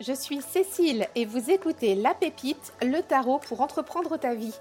[0.00, 4.54] je suis Cécile et vous écoutez La Pépite, le tarot pour entreprendre ta vie.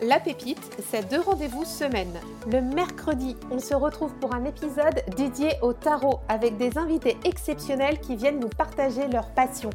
[0.00, 2.18] La Pépite, c'est deux rendez-vous semaine.
[2.50, 8.00] Le mercredi, on se retrouve pour un épisode dédié au tarot avec des invités exceptionnels
[8.00, 9.70] qui viennent nous partager leur passion.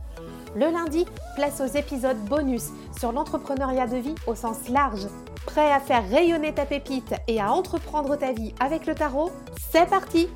[0.55, 1.05] Le lundi,
[1.35, 5.07] place aux épisodes bonus sur l'entrepreneuriat de vie au sens large.
[5.45, 9.31] Prêt à faire rayonner ta pépite et à entreprendre ta vie avec le tarot?
[9.71, 10.29] C'est parti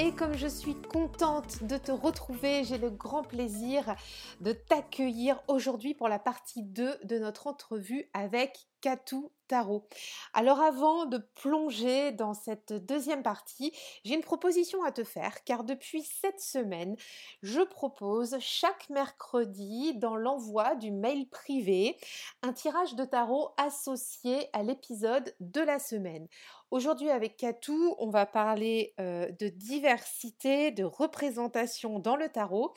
[0.00, 3.94] et comme je suis contente de te retrouver, j'ai le grand plaisir
[4.40, 9.86] de t'accueillir aujourd'hui pour la partie 2 de notre entrevue avec Katou Tarot.
[10.32, 13.72] Alors avant de plonger dans cette deuxième partie,
[14.04, 16.96] j'ai une proposition à te faire car depuis cette semaine,
[17.42, 21.98] je propose chaque mercredi dans l'envoi du mail privé
[22.42, 26.26] un tirage de tarot associé à l'épisode de la semaine.
[26.70, 32.72] Aujourd'hui avec Katou, on va parler euh, de diversité, de représentation dans le tarot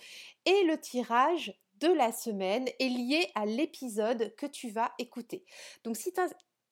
[0.45, 5.45] et le tirage de la semaine est lié à l'épisode que tu vas écouter.
[5.83, 6.11] Donc si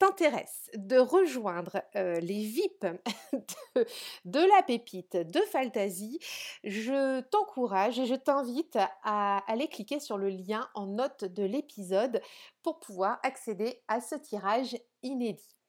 [0.00, 2.86] t'intéresse de rejoindre euh, les VIP
[4.24, 6.18] de, la pépite de Fantasy,
[6.64, 12.20] je t'encourage et je t'invite à aller cliquer sur le lien en note de l'épisode
[12.64, 15.61] pour pouvoir accéder à ce tirage inédit.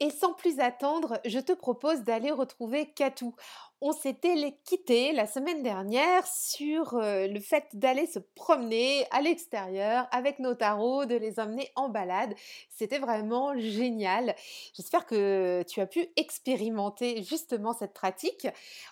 [0.00, 3.34] Et sans plus attendre, je te propose d'aller retrouver Katou
[3.82, 10.06] on s'était quitté la semaine dernière sur euh, le fait d'aller se promener à l'extérieur
[10.10, 12.34] avec nos tarots, de les emmener en balade.
[12.68, 14.34] C'était vraiment génial.
[14.74, 18.48] J'espère que tu as pu expérimenter justement cette pratique.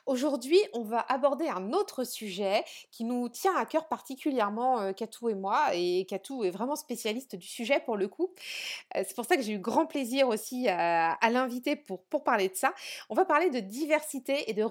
[0.07, 5.29] Aujourd'hui, on va aborder un autre sujet qui nous tient à cœur particulièrement, euh, Katou
[5.29, 5.75] et moi.
[5.75, 8.31] Et Katou est vraiment spécialiste du sujet pour le coup.
[8.97, 12.49] Euh, c'est pour ça que j'ai eu grand plaisir aussi à, l'inviter pour, pour parler
[12.49, 12.73] de ça.
[13.11, 14.63] On va parler de diversité et de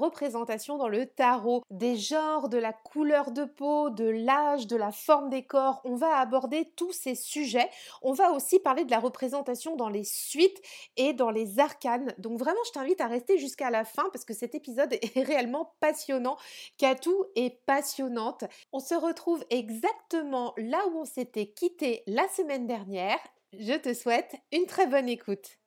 [0.78, 5.30] dans le tarot, des genres, de la couleur de peau, de l'âge, de la forme
[5.30, 5.82] des corps.
[5.84, 7.70] On va aborder tous ces sujets.
[8.02, 10.62] On va aussi parler de la représentation dans les suites
[10.96, 12.14] et dans les arcanes.
[12.18, 15.76] Donc vraiment, je t'invite à rester jusqu'à la fin parce que cet épisode est réellement
[15.80, 16.38] passionnant.
[16.78, 18.44] Katou est passionnante.
[18.72, 23.20] On se retrouve exactement là où on s'était quitté la semaine dernière.
[23.54, 25.58] Je te souhaite une très bonne écoute.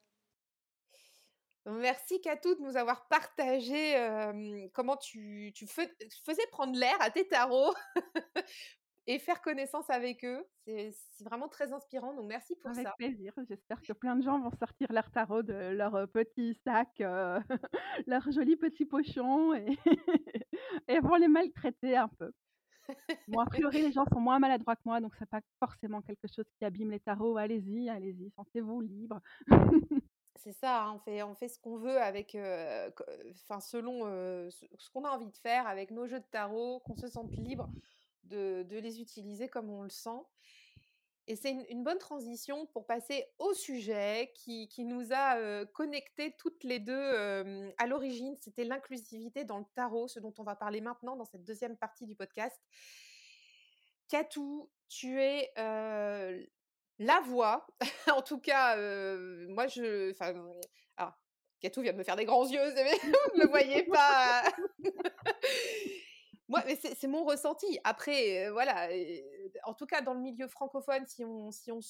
[1.71, 3.97] Merci Katou de nous avoir partagé
[4.75, 7.75] comment tu, faisais prendre l'air à tes tarots
[9.07, 10.45] et faire connaissance avec eux.
[10.67, 12.81] C'est vraiment très inspirant, donc merci pour ça.
[12.81, 13.33] Avec plaisir.
[13.49, 16.89] J'espère que plein de gens vont sortir leur tarot de leur petit sac,
[18.07, 19.79] leur joli petit pochon et,
[20.89, 22.33] et vont les maltraiter un peu.
[23.29, 26.27] Bon, a priori, les gens sont moins maladroits que moi, donc c'est pas forcément quelque
[26.35, 27.37] chose qui abîme les tarots.
[27.37, 29.21] Allez-y, allez-y, sentez-vous libre.
[30.51, 32.37] C'est ça, hein, on fait, on fait ce qu'on veut avec,
[33.45, 34.01] enfin selon
[34.51, 37.71] ce, qu'on a envie de faire avec nos jeux de tarot, qu'on se sente libre
[38.25, 40.19] de, les utiliser comme on le sent.
[41.29, 46.81] Et c'est une, bonne transition pour passer au sujet qui, nous a connectés toutes les
[46.81, 48.35] deux à l'origine.
[48.41, 52.07] C'était l'inclusivité dans le tarot, ce dont on va parler maintenant dans cette deuxième partie
[52.07, 52.61] du podcast.
[54.09, 55.53] Katou, tu es
[57.01, 57.67] la voix,
[58.15, 58.77] en tout cas,
[59.49, 60.15] moi je.
[60.97, 61.15] Alors,
[61.61, 64.43] Katou vient de me faire des grands yeux, vous ne le voyez pas.
[66.49, 67.79] moi, mais c'est mon ressenti.
[67.85, 68.89] Après, voilà,
[69.65, 71.81] en tout cas dans le milieu francophone, si on, si on,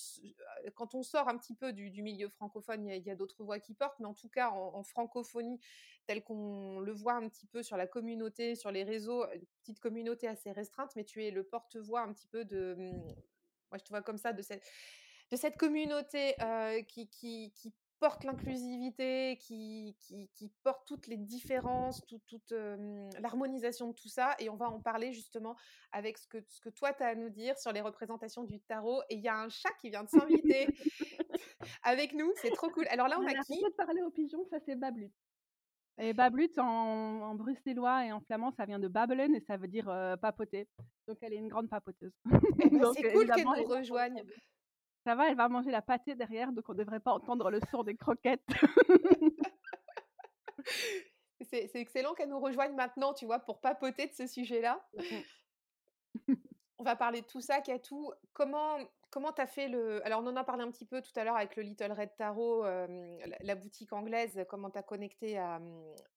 [0.74, 3.74] quand on sort un petit peu du, milieu francophone, il y a, d'autres voix qui
[3.74, 5.58] portent, mais en tout cas en, francophonie,
[6.06, 9.80] tel qu'on le voit un petit peu sur la communauté, sur les réseaux, une petite
[9.80, 12.76] communauté assez restreinte, mais tu es le porte-voix un petit peu de,
[13.70, 14.64] moi je te vois comme ça, de cette,
[15.30, 16.34] de cette communauté
[16.88, 22.54] qui, qui, qui, porte l'inclusivité, qui, qui, qui, porte toutes les différences, toute
[23.20, 24.34] l'harmonisation de tout ça.
[24.38, 25.54] Et on va en parler justement
[25.92, 28.58] avec ce que, ce que toi, tu as à nous dire sur les représentations du
[28.60, 29.02] tarot.
[29.10, 30.66] Et il y a un chat qui vient de s'inviter
[31.82, 32.32] avec nous.
[32.36, 32.86] C'est trop cool.
[32.88, 33.60] Alors là, on, a qui?
[33.60, 35.12] de parler aux pigeons, ça c'est Bablut.
[35.98, 39.68] Et Bablut en, en, bruxellois et en flamand, ça vient de babbelen et ça veut
[39.68, 39.84] dire
[40.22, 40.66] papoter.
[41.06, 42.14] Donc elle est une grande papoteuse.
[42.62, 44.22] Eh ben, c'est cool qu'elle nous rejoigne.
[45.10, 47.58] Ça va, elle va manger la pâtée derrière, donc on ne devrait pas entendre le
[47.68, 48.46] son des croquettes.
[51.50, 54.80] c'est excellent qu'elle nous rejoigne maintenant, tu vois, pour papoter de ce sujet-là.
[54.94, 55.02] Mmh
[56.78, 58.12] on va parler de tout ça, Katou.
[58.32, 58.78] Comment
[59.10, 60.00] comment tu as fait le...
[60.06, 62.14] Alors on en a parlé un petit peu tout à l'heure avec le Little Red
[62.16, 65.60] Tarot, la, boutique anglaise, comment tu as connecté à,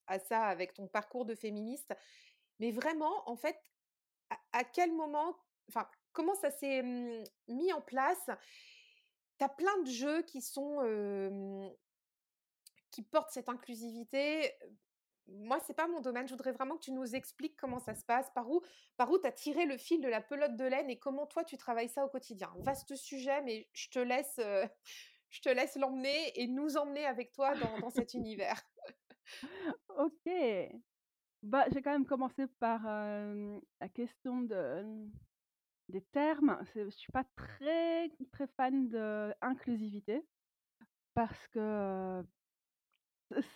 [0.05, 1.95] à, ça avec ton parcours de féministe.
[2.59, 3.57] Mais vraiment, en fait,
[4.51, 5.35] à, quel moment,
[5.67, 8.29] enfin, comment ça s'est mmh, mis en place
[9.37, 10.81] tu as plein de jeux qui sont
[12.93, 14.53] qui portent cette inclusivité.
[15.27, 16.27] moi, c'est pas mon domaine.
[16.27, 18.61] Je voudrais vraiment que tu nous expliques comment ça se passe, par où,
[18.97, 21.43] par où tu as tiré le fil de la pelote de laine et comment toi
[21.43, 22.53] tu travailles ça au quotidien.
[22.59, 24.65] Vaste sujet, mais je te laisse, euh,
[25.31, 28.61] je te laisse l'emmener et nous emmener avec toi dans, dans cet univers.
[29.97, 30.29] OK.
[31.41, 35.09] Bah, j'ai quand même commencé par euh, la question de,
[35.89, 36.57] des termes.
[36.75, 40.23] Je suis pas très très fan de inclusivité
[41.13, 42.23] parce que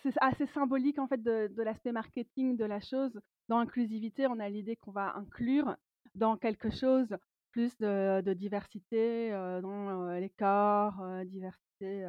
[0.02, 3.20] c'est assez symbolique en fait de, l'aspect marketing de la chose.
[3.48, 5.76] Dans inclusivité, on a l'idée qu'on va inclure
[6.14, 7.08] dans quelque chose
[7.50, 9.30] plus de, diversité
[9.62, 12.06] dans les corps, diversité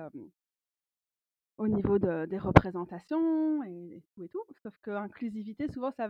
[1.57, 4.01] au niveau de- des représentations et,
[4.31, 4.44] tout.
[4.63, 6.10] Sauf que inclusivité, souvent, ça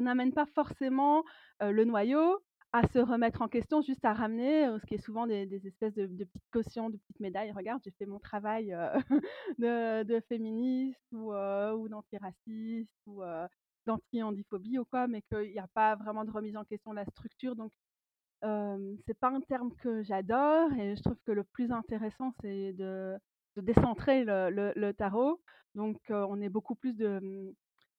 [0.00, 1.24] n'amène pas forcément
[1.60, 2.40] le noyau
[2.74, 6.24] à se remettre en question, juste à ramener ce qui est souvent des, espèces de,
[6.24, 7.52] petites cautions, de petites médailles.
[7.52, 8.76] Regarde, j'ai fait mon travail
[9.58, 11.32] de, féministe ou,
[11.88, 13.22] d'antiraciste ou
[13.86, 17.04] d'anti-handiphobie ou quoi, mais qu'il n'y a pas vraiment de remise en question de la
[17.04, 17.54] structure.
[17.54, 17.70] Donc,
[18.42, 23.16] c'est pas un terme que j'adore et je trouve que le plus intéressant, c'est de,
[23.56, 25.40] décentrer le, tarot.
[25.76, 27.52] Donc, on est beaucoup plus de, mmh,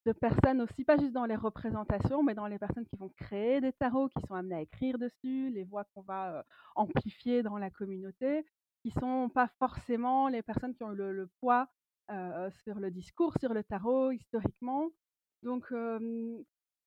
[0.06, 3.62] de personnes aussi, pas juste dans les représentations, mais dans les personnes qui vont créer
[3.62, 6.44] des tarots, qui sont amenées à écrire dessus, les voix qu'on va euh,
[6.76, 8.46] amplifier dans la communauté,
[8.82, 11.68] qui sont pas forcément les personnes qui ont le, le poids
[12.12, 14.90] euh, sur le discours, sur le tarot historiquement.
[15.44, 15.72] Donc,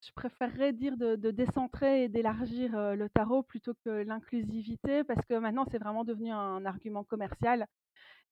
[0.07, 5.35] je préférerais dire de, décentrer et d'élargir euh, le tarot plutôt que l'inclusivité, parce que
[5.35, 7.67] maintenant c'est vraiment devenu un argument commercial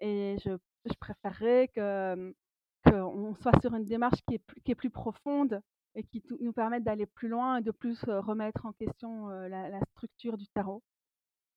[0.01, 0.57] et je
[1.01, 2.35] préférerais que
[2.91, 5.61] qu'on soit sur une démarche qui est, plus- profonde
[5.95, 9.49] et qui nous permette d'aller plus loin et de plus euh, remettre en question euh,
[9.49, 10.83] la, structure du tarot.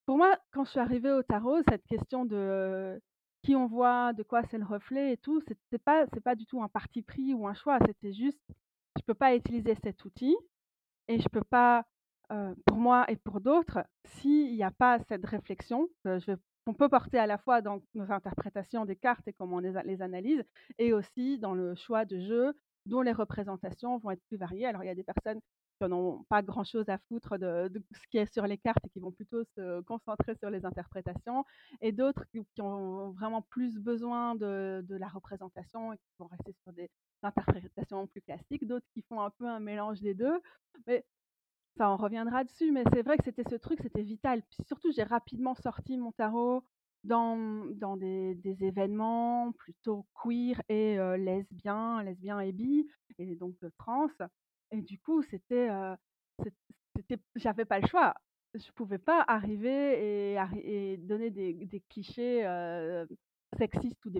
[0.05, 2.99] Pour moi, quand je suis arrivée au tarot, cette question de euh,
[3.43, 6.61] qui on voit, de quoi c'est le reflet et tout, c'est pas, pas du tout
[6.61, 8.41] un parti pris ou un choix, c'était juste,
[8.97, 10.35] je peux pas utiliser cet outil
[11.07, 11.85] et je peux pas,
[12.65, 16.35] pour moi et pour d'autres, s'il n'y a pas cette réflexion je
[16.65, 20.01] qu'on peut porter à la fois dans nos interprétations des cartes et comment on les
[20.01, 20.43] analyse
[20.77, 22.53] et aussi dans le choix de jeu
[22.85, 24.65] dont les représentations vont être plus variées.
[24.65, 28.07] Alors il y a des personnes qui n'en ont pas grand-chose à foutre de ce
[28.09, 31.45] qui est sur les cartes et qui vont plutôt se concentrer sur les interprétations
[31.81, 36.73] et d'autres qui ont vraiment plus besoin de la représentation et qui vont rester sur
[36.73, 36.89] des
[37.23, 40.39] interprétations plus classiques, d'autres qui font un peu un mélange des 2.
[40.87, 41.05] Mais
[41.77, 44.41] ça, on reviendra dessus, mais c'est vrai que c'était ce truc, c'était vital.
[44.49, 46.63] Puis surtout, j'ai rapidement sorti mon tarot
[47.03, 47.37] dans,
[47.75, 52.01] dans des, événements plutôt queer et euh, lesbiens
[52.41, 52.87] et bi,
[53.17, 54.09] et donc de trans.
[54.71, 55.95] Et du coup, euh,
[56.95, 58.13] c'était, j'avais pas le choix.
[58.55, 63.05] Je pouvais pas arriver et, donner des, clichés euh,
[63.57, 64.11] sexistes ou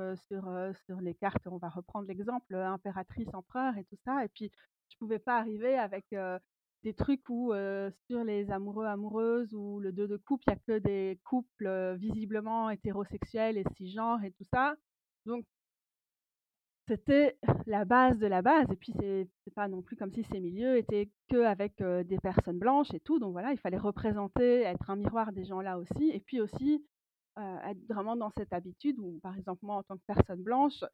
[0.00, 1.46] euh, sur, euh, sur les cartes.
[1.46, 4.24] On va reprendre l'exemple, euh, impératrice, empereur et tout ça.
[4.24, 4.50] Et puis,
[4.88, 6.38] je pouvais pas arriver avec euh,
[6.86, 7.52] des trucs où
[8.06, 11.96] sur les amoureux amoureuses ou le deux de couple, il y a que des couples
[11.96, 14.76] visiblement hétérosexuels et cisgenres et tout ça.
[15.24, 15.44] Donc
[16.86, 17.36] c'était
[17.66, 18.70] la base de la base.
[18.70, 22.60] Et puis c'est pas non plus comme si ces milieux étaient que avec des personnes
[22.60, 23.18] blanches et tout.
[23.18, 26.10] Donc voilà, il fallait représenter, être un miroir des gens là aussi.
[26.12, 26.86] Et puis aussi
[27.36, 30.84] être vraiment dans cette habitude où, par exemple, moi en tant que personne blanche,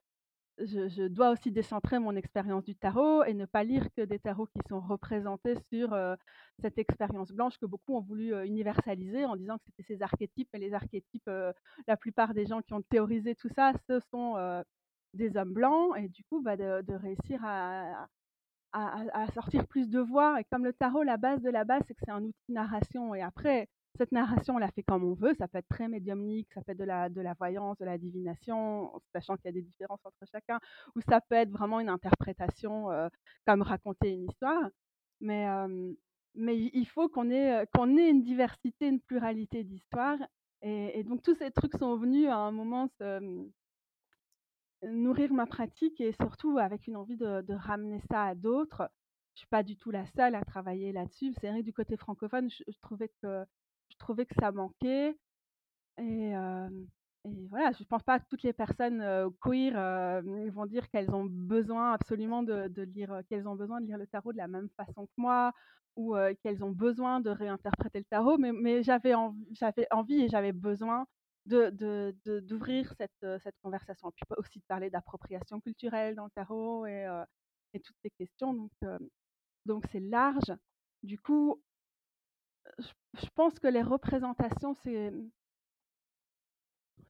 [0.58, 4.46] je, dois aussi décentrer mon expérience du tarot et ne pas lire que des tarots
[4.46, 6.14] qui sont représentés sur euh,
[6.60, 10.48] cette expérience blanche que beaucoup ont voulu euh, universaliser en disant que c'était ces archétypes.
[10.54, 11.52] Et les archétypes, euh,
[11.86, 14.36] la plupart des gens qui ont théorisé tout ça, ce sont
[15.14, 15.96] des hommes blancs.
[15.98, 18.08] Et du coup, bah, de, de réussir à,
[18.72, 20.40] à, à- sortir plus de voix.
[20.40, 22.54] Et comme le tarot, la base de la base, c'est que c'est un outil de
[22.54, 23.14] narration.
[23.14, 23.68] Et après,
[24.02, 25.32] cette narration, on la fait comme on veut.
[25.38, 27.98] Ça peut être très médiumnique, ça peut être de la, de la voyance, de la
[27.98, 30.58] divination, sachant qu'il y a des différences entre chacun,
[30.96, 33.08] ou ça peut être vraiment une interprétation, euh,
[33.46, 34.68] comme raconter une histoire.
[35.20, 35.46] Mais,
[36.34, 40.18] mais il faut qu'on ait, euh, qu'on ait une diversité, une pluralité d'histoires.
[40.62, 43.48] Et, donc tous ces trucs sont venus à un moment se,
[44.82, 48.90] nourrir ma pratique et surtout avec une envie de, ramener ça à d'autres.
[49.34, 51.32] Je suis pas du tout la seule à travailler là-dessus.
[51.40, 53.44] C'est vrai du côté francophone, je trouvais que
[53.92, 55.16] je trouvais que ça manquait.
[55.98, 56.32] Et,
[57.50, 59.00] voilà, je pense pas que toutes les personnes
[59.40, 59.74] queer
[60.50, 64.32] vont dire qu'elles ont besoin absolument de, lire, qu'elles ont besoin de lire le tarot
[64.32, 65.52] de la même façon que moi
[65.94, 68.38] ou qu'elles ont besoin de réinterpréter le tarot.
[68.38, 69.12] Mais, mais j'avais
[69.52, 71.06] j'avais envie et j'avais besoin
[71.46, 71.70] de,
[72.40, 74.08] d'ouvrir cette, cette conversation.
[74.08, 77.06] Et puis aussi de parler d'appropriation culturelle dans le tarot et,
[77.74, 78.54] et toutes ces questions.
[78.54, 78.70] Donc,
[79.66, 80.52] donc c'est large.
[81.02, 81.60] Du coup,
[82.78, 85.12] je, pense que les représentations, c'est,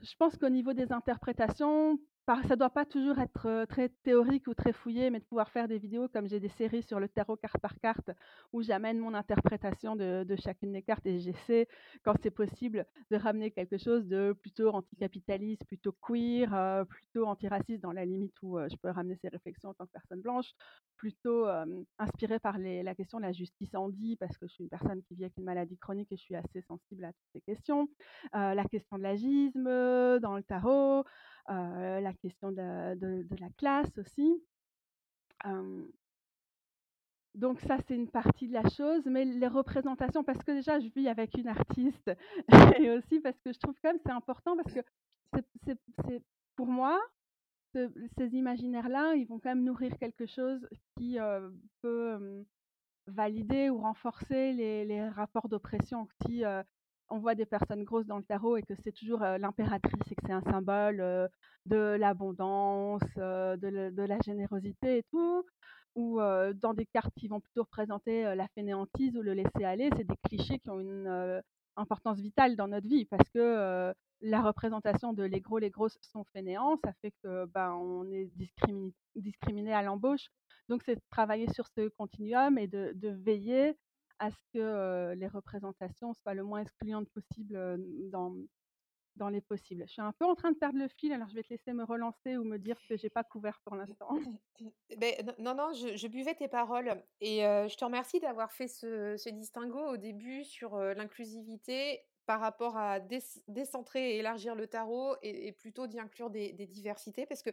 [0.01, 4.55] je pense qu'au niveau des interprétations, par ça doit pas toujours être, très théorique ou
[4.55, 7.37] très fouillé, mais de pouvoir faire des vidéos comme j'ai des séries sur le tarot
[7.37, 8.11] carte par carte,
[8.53, 11.67] où j'amène mon interprétation de chacune des cartes et j'essaie,
[12.05, 17.83] quand c'est possible, de ramener quelque chose de plutôt anticapitaliste, plutôt queer, heu, plutôt antiraciste
[17.83, 20.53] dans la limite où, je peux ramener ces réflexions en tant que personne blanche,
[20.97, 24.63] plutôt, hem, inspirée par la question de la justice en dit parce que je suis
[24.65, 27.29] une personne qui vit avec une maladie chronique et je suis assez sensible à toutes
[27.33, 27.89] ces questions.
[28.33, 29.65] La question de l'agisme,
[30.21, 31.05] dans le tarot,
[31.49, 34.43] la question de, la classe aussi.
[37.35, 40.89] donc ça, c'est une partie de la chose, mais les représentations, parce que déjà, je
[40.89, 42.11] vis avec une artiste,
[42.79, 44.81] et aussi parce que je trouve quand même c'est important, parce que
[45.65, 46.23] c'est
[46.57, 47.01] pour moi,
[47.75, 51.17] ces imaginaires-là, ils vont quand même nourrir quelque chose qui
[51.81, 52.45] peut
[53.07, 56.07] valider ou renforcer les, rapports d'oppression.
[56.27, 56.43] Si
[57.09, 60.23] on voit des personnes grosses dans le tarot et que c'est toujours l'impératrice et que
[60.27, 61.29] c'est un symbole
[61.67, 65.45] de l'abondance, de, la générosité et tout,
[65.95, 70.07] ou dans des cartes qui vont plutôt représenter la fainéantise ou le laisser aller, c'est
[70.07, 71.43] des clichés qui ont une
[71.77, 73.93] importance vitale dans notre vie parce que
[74.23, 78.31] la représentation de les gros, les grosses sont fainéants, ça fait que ben, on est
[79.17, 80.29] discriminé, à l'embauche.
[80.69, 83.77] Donc c'est de travailler sur ce continuum et de veiller
[84.19, 87.59] à ce que les représentations soient le moins excluantes possible
[88.11, 88.35] dans,
[89.17, 89.85] dans les possibles.
[89.87, 91.73] Je suis un peu en train de perdre le fil, alors je vais te laisser
[91.73, 94.09] me relancer ou me dire que j'ai pas couvert pour l'instant.
[94.97, 99.29] Ben, non, non, je, buvais tes paroles et je te remercie d'avoir fait ce, ce,
[99.29, 103.01] distinguo au début sur l'inclusivité par rapport à
[103.49, 107.51] décentrer et élargir le tarot et, plutôt d'y inclure des, des, diversités parce que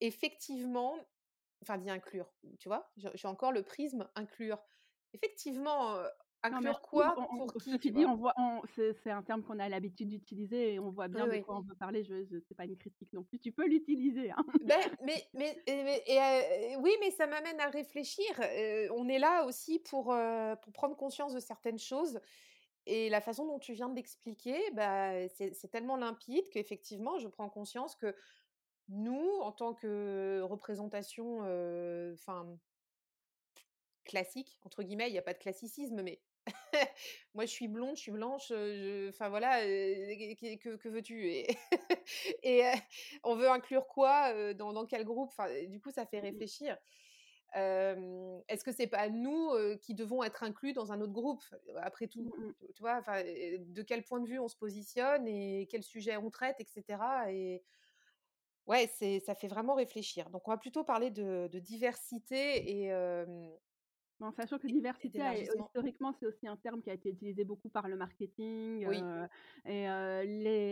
[0.00, 0.94] effectivement,
[1.62, 4.62] enfin d'y inclure, tu vois, j'ai encore le prisme inclure
[5.14, 5.96] effectivement,
[6.42, 8.34] inclure quoi pour qui tu dis, on voit,
[9.02, 11.74] c'est un terme qu'on a l'habitude d'utiliser et on voit bien de quoi on veut
[11.74, 12.02] parler.
[12.04, 13.38] Je, je c'est pas une critique non plus.
[13.38, 14.30] Tu peux l'utiliser.
[14.30, 14.44] Hein.
[14.64, 18.26] Ben, mais, mais, et, oui, mais ça m'amène à réfléchir.
[18.94, 20.14] on est là aussi pour,
[20.62, 22.20] pour prendre conscience de certaines choses.
[22.86, 27.48] Et la façon dont tu viens de l'expliquer, bah, c'est tellement limpide qu'effectivement, je prends
[27.48, 28.14] conscience que
[28.88, 31.38] nous, en tant que représentation,
[32.12, 32.58] enfin,
[34.12, 36.20] classique, entre guillemets, il n'y a pas de classicisme, mais
[37.34, 38.52] moi je suis blonde, je suis blanche,
[39.08, 41.56] enfin voilà, que, que veux-tu Et,
[42.42, 42.62] et
[43.24, 45.30] on veut inclure quoi dans, dans, quel groupe?
[45.30, 46.76] Enfin, Du coup, ça fait mmh réfléchir.
[47.54, 49.50] Est-ce que c'est pas nous
[49.80, 51.42] qui devons être inclus dans un autre groupe?
[51.78, 55.82] Après tout, mmh tu vois, de quel point de vue on se positionne et quel
[55.82, 57.02] sujet on traite, etc.
[57.30, 57.62] Et
[58.66, 60.28] ouais, c'est ça fait vraiment réfléchir.
[60.28, 62.92] Donc on va plutôt parler de, de diversité et
[64.22, 65.20] en sachant que diversité,
[65.58, 68.86] historiquement, c'est aussi un terme qui a été utilisé beaucoup par le marketing
[69.64, 69.86] et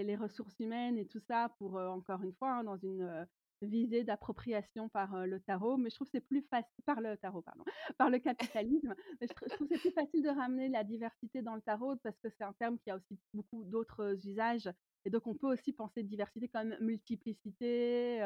[0.04, 3.26] les, ressources humaines et tout ça pour, encore une fois, hein, dans une
[3.62, 5.76] visée d'appropriation par le tarot.
[5.76, 7.64] Mais je trouve que c'est plus facile, par le tarot, pardon,
[7.98, 8.94] par le capitalisme.
[9.20, 12.28] je, trouve que c'est plus facile de ramener la diversité dans le tarot parce que
[12.30, 14.70] c'est un terme qui a aussi beaucoup d'autres usages.
[15.04, 18.20] Et donc, on peut aussi penser diversité comme multiplicité,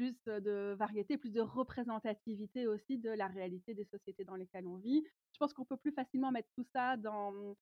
[0.00, 4.78] plus de variété, plus de représentativité aussi de la réalité des sociétés dans lesquelles on
[4.78, 5.04] vit.
[5.34, 7.54] Je pense qu'on peut plus facilement mettre tout ça dans,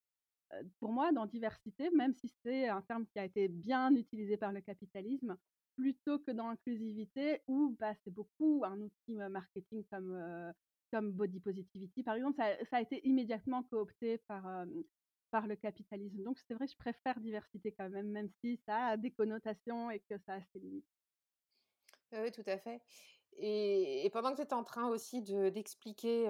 [0.79, 4.53] pour moi, dans diversité, même si c'est un terme qui a été bien utilisé par
[4.53, 5.35] le capitalisme,
[5.75, 10.53] plutôt que dans inclusivité, où bah, c'est beaucoup un outil marketing comme,
[10.93, 14.65] comme body positivity, par exemple, ça, ça, a été immédiatement coopté par,
[15.29, 16.23] par le capitalisme.
[16.23, 19.99] Donc c'est vrai, je préfère diversité quand même, même si ça a des connotations et
[19.99, 20.98] que ça a ses limites.
[22.13, 22.81] Oui, tout à fait.
[23.37, 26.27] Et, pendant que tu étais en train aussi d'expliquer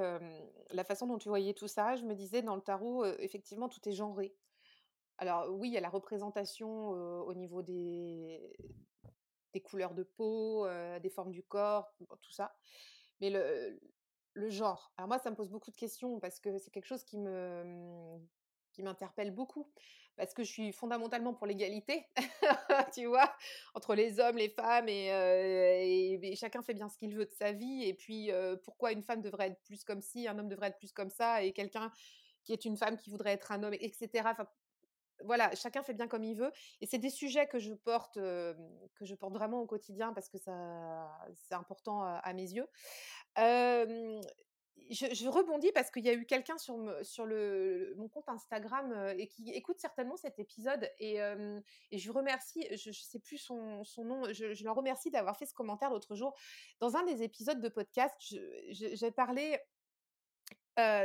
[0.71, 3.87] la façon dont tu voyais tout ça, je me disais, dans le tarot, effectivement, tout
[3.87, 4.35] est genré.
[5.17, 8.55] Alors oui, il y a la représentation au niveau des,
[9.53, 10.67] des couleurs de peau,
[11.01, 12.55] des formes du corps, tout ça.
[13.21, 13.79] Mais le,
[14.33, 17.03] le genre, alors moi, ça me pose beaucoup de questions parce que c'est quelque chose
[17.03, 18.19] qui me,
[18.79, 19.69] qui m'interpelle beaucoup
[20.15, 22.05] parce que je suis fondamentalement pour l'égalité,
[22.93, 23.33] tu vois,
[23.73, 27.83] entre les hommes, les femmes, et, chacun fait bien ce qu'il veut de sa vie.
[27.85, 28.29] Et puis,
[28.65, 31.41] pourquoi une femme devrait être plus comme ci, un homme devrait être plus comme ça,
[31.41, 31.89] et quelqu'un
[32.43, 34.29] qui est une femme qui voudrait être un homme, etc.
[35.23, 36.51] Voilà, chacun fait bien comme il veut.
[36.81, 40.37] Et c'est des sujets que je porte, que je porte vraiment au quotidien parce que
[40.37, 42.67] ça, c'est important à, mes yeux
[44.89, 49.79] je, rebondis parce qu'il y a eu quelqu'un sur, mon compte Instagram et qui écoute
[49.79, 51.17] certainement cet épisode et,
[51.91, 55.45] et je remercie, je ne sais plus son, nom, je, je le remercie d'avoir fait
[55.45, 56.35] ce commentaire l'autre jour.
[56.79, 58.15] Dans un des épisodes de podcast,
[58.69, 59.57] j'ai parlé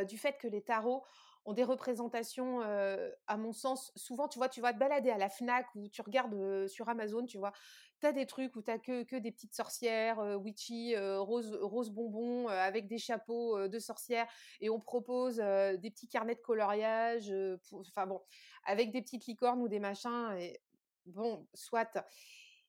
[0.06, 1.04] du fait que les tarots
[1.44, 5.28] ont des représentations, à mon sens, souvent, tu vois, tu vas te balader à la
[5.28, 7.52] Fnac ou tu regardes sur Amazon, tu vois,
[8.00, 12.48] tu as des trucs où tu que, que des petites sorcières, witchy, rose, rose bonbon,
[12.48, 14.26] avec des chapeaux de sorcières,
[14.60, 17.32] et on propose des petits carnets de coloriage,
[17.72, 18.22] enfin bon,
[18.64, 20.60] avec des petites licornes ou des machins, et
[21.06, 22.04] bon, soit.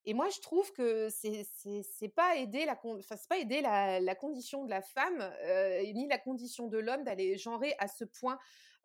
[0.05, 1.47] Et moi, je trouve que c'est
[1.83, 7.37] c'est pas aider la condition de la femme euh, ni la condition de l'homme d'aller
[7.37, 8.37] genrer à ce point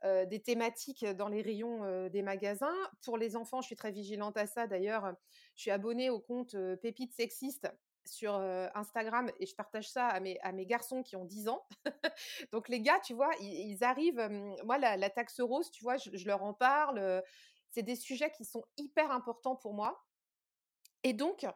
[0.04, 2.74] euh, des thématiques dans les rayons euh, des magasins.
[3.04, 4.66] Pour les enfants, je suis très vigilante à ça.
[4.66, 5.14] D'ailleurs,
[5.56, 7.70] je suis abonnée au compte Pépite Sexiste
[8.06, 8.34] sur
[8.74, 11.66] Instagram et je partage ça à mes, garçons qui ont 10 ans.
[12.52, 14.26] Donc les gars, tu vois, ils, arrivent,
[14.64, 17.22] moi la, la, taxe rose, tu vois, je, je leur en parle.
[17.70, 20.02] c'est des sujets qui sont hyper importants pour moi.
[21.02, 21.46] Et donc,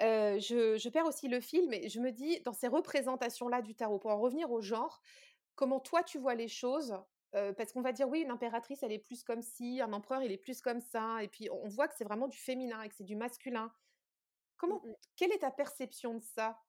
[0.00, 4.10] je, perds aussi le fil, mais je me dis, dans ces représentations-là du tarot, pour
[4.10, 5.00] en revenir au genre,
[5.54, 6.94] comment toi tu vois les choses
[7.32, 10.32] Parce qu'on va dire, oui, une impératrice, elle est plus comme ci, un empereur, il
[10.32, 12.94] est plus comme ça, et puis on voit que c'est vraiment du féminin et que
[12.94, 13.66] c'est du masculin.
[13.66, 13.72] Mmh
[14.62, 14.82] comment,
[15.16, 16.62] quelle est ta perception de ça?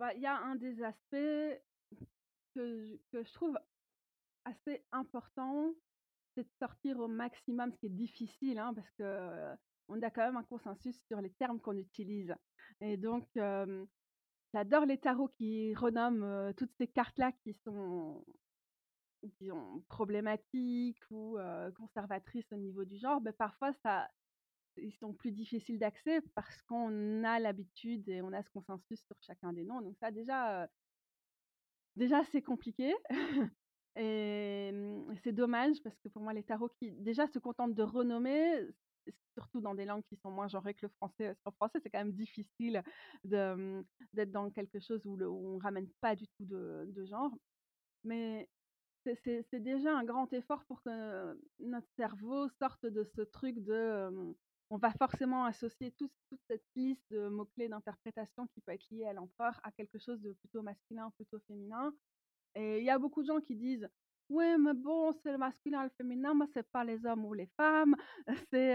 [0.00, 1.62] Bah, Il y a un des aspects
[2.54, 3.56] que que je trouve
[4.44, 5.72] assez important,
[6.34, 9.54] c'est de sortir au maximum, ce qui est difficile, hein, parce que
[9.88, 12.34] on a quand même un consensus sur les termes qu'on utilise.
[12.80, 13.26] Et donc,
[14.54, 18.24] j'adore les tarots qui renomment toutes ces cartes-là qui sont
[19.88, 21.38] problématiques ou
[21.76, 23.20] conservatrices au niveau du genre.
[23.20, 24.08] Mais parfois, ça,
[24.76, 29.16] ils sont plus difficiles d'accès parce qu'on a l'habitude et on a ce consensus sur
[29.20, 29.82] chacun des noms.
[29.82, 30.68] Donc ça, déjà,
[31.96, 32.94] déjà c'est compliqué.
[33.94, 34.72] Et
[35.22, 38.66] c'est dommage parce que pour moi, les tarots qui déjà se contentent de renommer,
[39.34, 41.36] surtout dans des langues qui sont moins genrées que le français.
[41.44, 42.82] Qu'en français, c'est quand même difficile
[43.24, 47.32] d'être dans quelque chose où, on ne ramène pas du tout de, genre.
[48.04, 48.48] Mais
[49.04, 54.34] c'est, déjà un grand effort pour que notre cerveau sorte de ce truc de...
[54.70, 56.12] on va forcément associer toute
[56.48, 60.32] cette liste de mots-clés d'interprétation qui peut être liée à l'empereur à quelque chose de
[60.32, 61.92] plutôt masculin, plutôt féminin.
[62.54, 63.88] Et il y a beaucoup de gens qui disent
[64.28, 67.48] oui, mais bon, c'est le masculin le féminin, mais c'est pas les hommes ou les
[67.56, 67.94] femmes,
[68.52, 68.74] c'est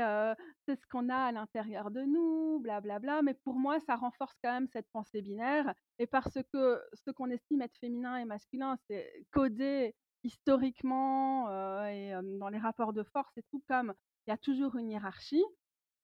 [0.66, 3.00] c'est ce qu'on a à l'intérieur de nous, blablabla.
[3.00, 3.22] Bla, bla.
[3.24, 5.74] Mais pour moi, ça renforce quand même cette pensée binaire.
[6.00, 11.50] Et parce que ce qu'on estime être féminin et masculin, c'est codé historiquement
[11.88, 13.94] et dans les rapports de force et tout comme
[14.26, 15.44] il y a toujours une hiérarchie.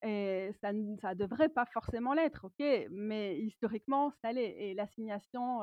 [0.06, 4.56] Et ça ne devrait pas forcément l'être, ok, mais historiquement, ça l'est.
[4.60, 5.62] Et l'assignation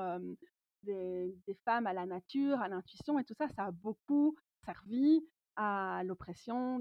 [0.83, 5.25] des, femmes à la nature, à l'intuition et tout ça, ça a beaucoup servi
[5.57, 6.79] à l'oppression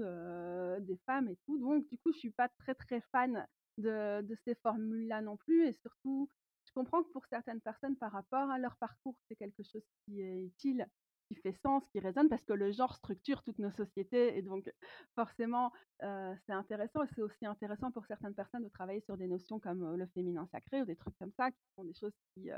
[0.80, 1.58] des femmes et tout.
[1.58, 3.46] Donc, du coup, je suis pas très très fan
[3.78, 5.66] de, ces formules-là non plus.
[5.66, 6.30] Et surtout,
[6.64, 10.22] je comprends que pour certaines personnes, par rapport à leur parcours, c'est quelque chose qui
[10.22, 10.86] est utile,
[11.28, 14.36] qui fait sens, qui résonne, parce que le genre structure toutes nos sociétés.
[14.38, 14.70] Et donc,
[15.14, 17.02] forcément, c'est intéressant.
[17.02, 20.46] Et c'est aussi intéressant pour certaines personnes de travailler sur des notions comme le féminin
[20.52, 22.50] sacré ou des trucs comme ça, qui sont des choses qui,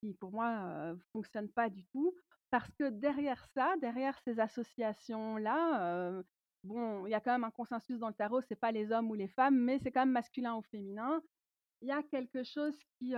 [0.00, 2.14] qui pour moi fonctionne pas du tout
[2.50, 6.22] parce que derrière ça, derrière ces associations-là,
[6.64, 9.10] bon, il y a quand même un consensus dans le tarot, c'est pas les hommes
[9.10, 11.22] ou les femmes, mais c'est quand même masculin ou féminin.
[11.80, 13.14] Il y a quelque chose qui,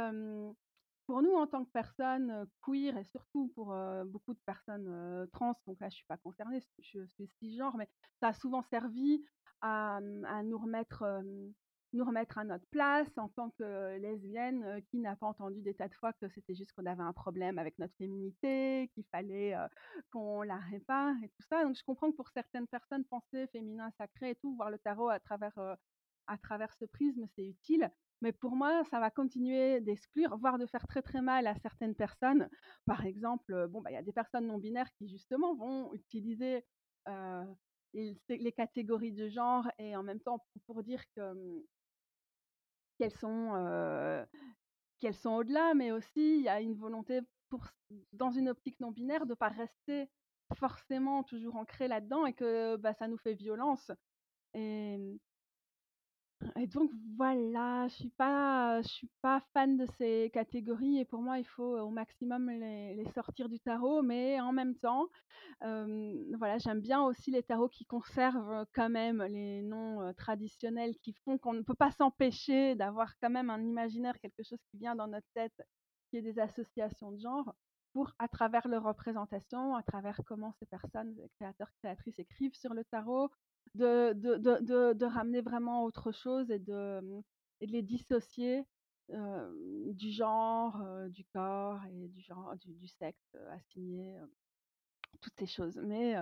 [1.06, 3.74] pour nous en tant que personnes queer et surtout pour
[4.06, 7.88] beaucoup de personnes trans, donc là je suis pas concernée, je suis cisgenre, mais
[8.20, 9.24] ça a souvent servi
[9.62, 10.00] à
[10.44, 11.04] nous remettre
[11.92, 15.88] nous remettre à notre place en tant que lesbienne qui n'a pas entendu des tas
[15.88, 19.54] de fois que c'était juste qu'on avait un problème avec notre féminité, qu'il fallait
[20.10, 21.64] qu'on la répare et tout ça.
[21.64, 25.08] Donc je comprends que pour certaines personnes, penser féminin sacré et tout, voir le tarot
[25.08, 25.58] à travers,
[26.26, 27.90] à travers ce prisme, c'est utile.
[28.22, 31.96] Mais pour moi, ça va continuer d'exclure, voire de faire très très mal à certaines
[31.96, 32.48] personnes.
[32.86, 36.64] Par exemple, bon, bah, il y a des personnes non binaires qui justement vont utiliser
[37.94, 41.62] les, catégories de genre et en même temps pour dire que mmh,
[43.02, 44.26] qu'elles sont,
[45.00, 47.20] qu'elles sont au-delà, mais aussi il y a une volonté
[48.12, 50.08] dans une optique non binaire de ne pas rester
[50.54, 53.90] forcément toujours ancré là-dedans et que bah, ça nous fait violence.
[54.54, 55.16] Mmh,
[56.56, 61.20] et donc voilà, je suis pas, je suis pas fan de ces catégories et pour
[61.20, 65.08] moi il faut au maximum les, sortir du tarot, mais en même temps,
[65.60, 71.38] voilà, j'aime bien aussi les tarots qui conservent quand même les noms traditionnels, qui font
[71.38, 75.08] qu'on ne peut pas s'empêcher d'avoir quand même un imaginaire, quelque chose qui vient dans
[75.08, 75.60] notre tête,
[76.10, 77.54] qui est des associations de genre,
[77.92, 82.84] pour à travers leur représentation, à travers comment ces personnes, créateurs, créatrices écrivent sur le
[82.84, 83.30] tarot,
[83.74, 87.22] de, de, de, de, ramener vraiment autre chose et de,
[87.60, 88.64] et de les dissocier
[89.08, 94.16] du genre, du corps et du, genre, du, sexe assigné
[95.20, 95.76] toutes ces choses.
[95.82, 96.14] Mais,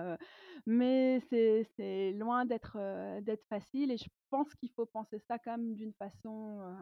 [0.65, 2.77] mais c'est loin d'être,
[3.21, 6.75] d'être facile et je pense qu'il faut penser ça quand même d'une façon,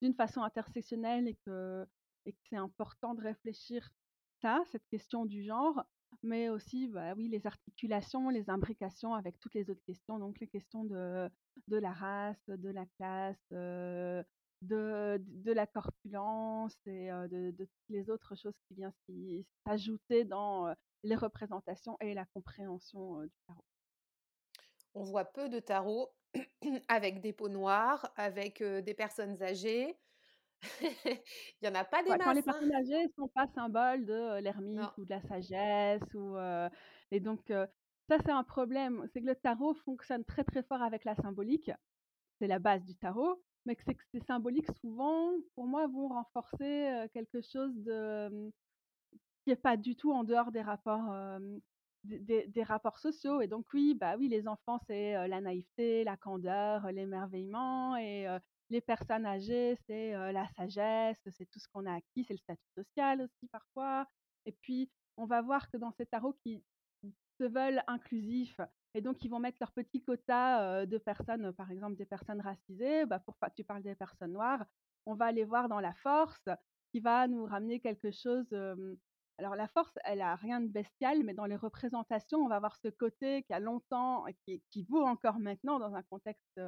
[0.00, 1.86] d'une façon intersectionnelle et que
[2.26, 3.88] et que c'est important de réfléchir
[4.40, 5.84] ça, cette question du genre,
[6.22, 10.48] mais aussi, bah, oui, les articulations, les imbrications avec toutes les autres questions, donc les
[10.48, 11.28] questions de
[11.68, 14.24] de la race, de la classe, heu,
[14.62, 18.92] de de la corpulence et heu, de de toutes les autres choses qui viennent
[19.66, 23.64] s'ajouter dans, heu, les représentations et la compréhension, du tarot.
[24.94, 26.14] On voit peu de tarots
[26.88, 29.98] avec des peaux noires, avec, des personnes âgées.
[31.62, 32.42] Il y en a pas des Ouais, quand les hein.
[32.42, 36.36] personnes âgées sont pas symboles de, l'ermite ou de la sagesse ou,
[37.10, 37.40] et donc,
[38.08, 39.06] ça c'est un problème.
[39.12, 41.70] C'est que le tarot fonctionne très, très fort avec la symbolique.
[42.38, 46.08] C'est la base du tarot, mais que c'est que ces symboliques souvent, pour moi, vont
[46.08, 48.50] renforcer, quelque chose de, mmh,
[49.44, 51.14] qui est pas du tout en dehors des rapports,
[52.04, 56.16] des des rapports sociaux et donc oui, bah, oui, les enfants, c'est, la naïveté, la
[56.16, 58.26] candeur, l'émerveillement et
[58.72, 62.70] les personnes âgées, c'est, la sagesse, c'est tout ce qu'on a acquis, c'est le statut
[62.74, 64.06] social aussi parfois
[64.46, 66.64] et puis on va voir que dans ces tarots qui
[67.38, 68.60] se veulent inclusifs
[68.94, 73.06] et donc ils vont mettre leur petit quota, de personnes, par exemple des personnes racisées,
[73.06, 73.22] bah,
[73.54, 74.64] tu parles des personnes noires,
[75.06, 76.48] on va aller voir dans la force
[76.92, 78.46] qui va nous ramener quelque chose,
[79.38, 82.76] alors la force, elle a rien de bestial, mais dans les représentations, on va avoir
[82.76, 86.60] ce côté qui a longtemps qui qui vaut encore maintenant dans un contexte,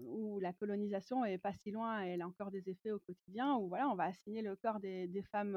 [0.00, 3.56] où la colonisation est pas si loin et elle a encore des effets au quotidien,
[3.56, 5.56] où voilà, on va assigner le corps des femmes,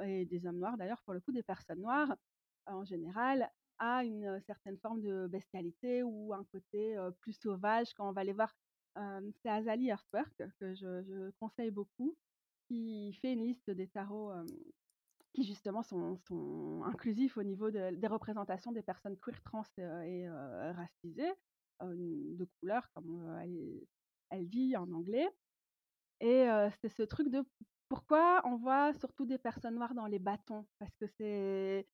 [0.00, 2.10] heu et des hommes noirs d'ailleurs, pour le coup, des personnes noires,
[2.68, 8.08] euh, en général, à une, certaine forme de bestialité ou un côté, plus sauvage quand
[8.08, 8.54] on va les voir.
[8.94, 12.16] C'est Azalee Earthwork que je conseille beaucoup,
[12.68, 14.32] qui fait une liste des tarots,
[15.32, 21.32] qui justement sont inclusifs au niveau de des représentations des personnes queer, trans, et racisées,
[21.84, 23.38] de couleur comme,
[24.30, 25.28] elle dit en anglais
[26.20, 26.46] et
[26.80, 27.44] c'est ce truc de
[27.88, 30.66] pourquoi on voit surtout des personnes noires dans les bâtons?
[30.78, 31.86] Parce que c'est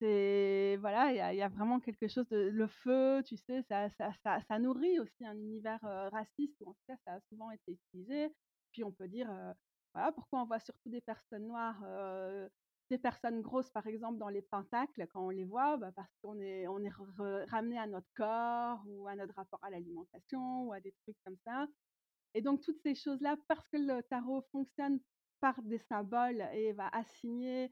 [0.00, 4.58] c'est voilà, il y a vraiment quelque chose de le feu, tu sais, ça ça
[4.58, 8.34] nourrit aussi un univers, raciste ou en tout cas ça a souvent été utilisé.
[8.72, 9.28] Puis on peut dire,
[9.94, 11.82] voilà, pourquoi on voit surtout des personnes noires,
[12.90, 15.76] des personnes grosses par exemple dans les pentacles quand on les voit?
[15.78, 16.90] Bah, parce qu'on est on est
[17.50, 21.36] ramené à notre corps ou à notre rapport à l'alimentation ou à des trucs comme
[21.46, 21.66] ça
[22.34, 25.00] et donc toutes ces choses-là, parce que le tarot fonctionne
[25.40, 27.70] par des symboles et va assigner,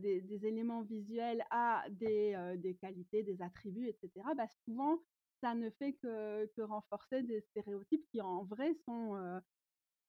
[0.00, 4.98] des éléments visuels à des, qualités, des attributs et cetera, bah, souvent
[5.42, 9.40] ça ne fait que renforcer des stéréotypes qui en vrai sont,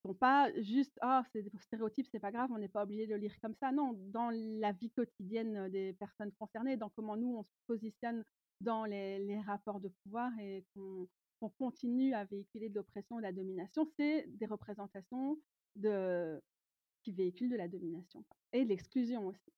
[0.06, 3.12] sont pas juste: «Ah c'est des stéréotypes, c'est pas grave, on n'est pas obligé de
[3.14, 3.72] le lire comme ça».
[3.72, 8.24] Non, dans la vie quotidienne, des personnes concernées, dans comment nous on se positionne
[8.62, 13.32] dans les les rapports de pouvoir et qu'on continue à véhiculer de l'oppression de la
[13.34, 15.38] domination, c'est des représentations
[15.76, 16.42] de
[17.04, 19.54] qui véhiculent de la domination et de l'exclusion aussi.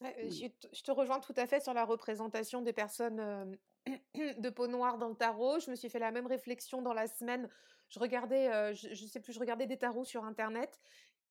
[0.00, 3.58] Ouais, je te je te rejoins tout à fait sur la représentation des personnes,
[4.14, 5.60] de peau noire dans le tarot.
[5.60, 7.50] Je me suis fait la même réflexion dans la semaine.
[7.90, 10.80] Je regardais, je je sais plus, je regardais des tarots sur internet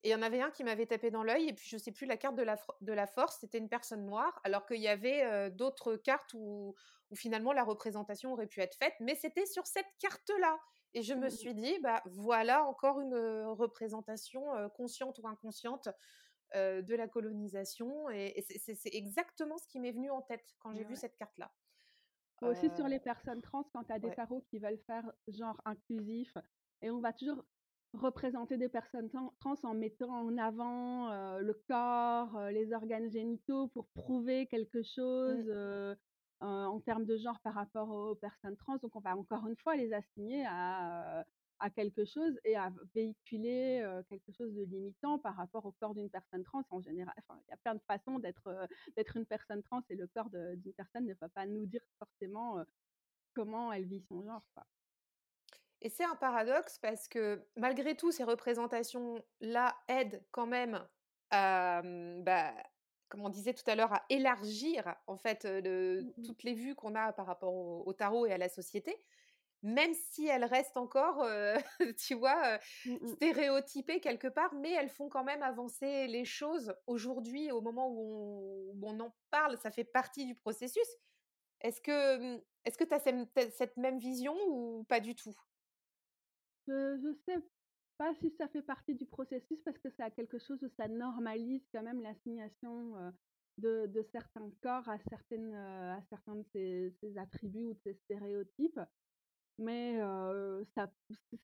[0.03, 1.91] et il y en avait un qui m'avait tapé dans l'œil et puis je sais
[1.91, 4.79] plus la carte de la fr de la force, c'était une personne noire, alors qu'il
[4.81, 6.75] y avait, d'autres cartes où
[7.11, 10.59] où finalement la représentation aurait pu être faite, mais c'était sur cette carte-là
[10.93, 11.49] et je me Mmh mh.
[11.49, 13.15] suis dit: «Bah, voilà encore une,
[13.47, 14.43] représentation,
[14.75, 15.89] consciente ou inconsciente,
[16.55, 18.43] de la colonisation» et et
[18.75, 21.51] c'est exactement ce qui m'est venu en tête quand j'ai vu cette carte-là.
[22.41, 24.13] Aussi sur Heu, les personnes trans, quand tu as des ouais.
[24.13, 26.33] tarots qui veulent faire genre inclusif
[26.81, 27.43] et on va toujours
[27.93, 33.89] représenter des personnes tran trans en mettant en avant, le corps, les organes génitaux pour
[33.89, 34.83] prouver quelque
[35.25, 35.43] Mmh.
[35.43, 35.51] chose,
[36.41, 38.77] en termes de genre par rapport aux personnes trans.
[38.77, 41.25] Donc on va encore une fois les assigner à,
[41.59, 46.09] à quelque chose et à véhiculer, quelque chose de limitant par rapport au corps d'une
[46.09, 47.13] personne trans en général.
[47.19, 48.67] Enfin, il y a plein de façons d'être,
[49.15, 52.63] une personne trans et le corps d'une personne ne va pas nous dire forcément,
[53.33, 54.65] comment elle vit son genre, quoi.
[55.81, 60.87] Et c'est un paradoxe parce que malgré tout, ces représentations-là aident quand même
[61.31, 62.53] à, mmh, bah,
[63.07, 66.33] comme on disait tout à l'heure, à élargir en fait, le Mmh mh.
[66.33, 69.03] toutes les vues qu'on a par rapport au au tarot et à la société.
[69.61, 71.55] Même si elles restent encore, heu,
[71.97, 73.15] tu vois, heu, Mmh mh.
[73.17, 78.73] stéréotypées quelque part, mais elles font quand même avancer les choses aujourd'hui, au moment où
[78.73, 80.87] on où on en parle, ça fait partie du processus.
[81.61, 85.35] Est-ce que, mmh, est-ce que tu as cette même vision ou pas du tout?
[86.67, 87.37] Je je sais
[87.97, 90.87] pas si ça fait partie du processus parce que ça a quelque chose où ça
[90.87, 93.13] normalise quand même l'assignation,
[93.57, 98.79] de de certains corps à certaines, à certains de ces attributs ou de ces stéréotypes.
[99.59, 99.95] Mais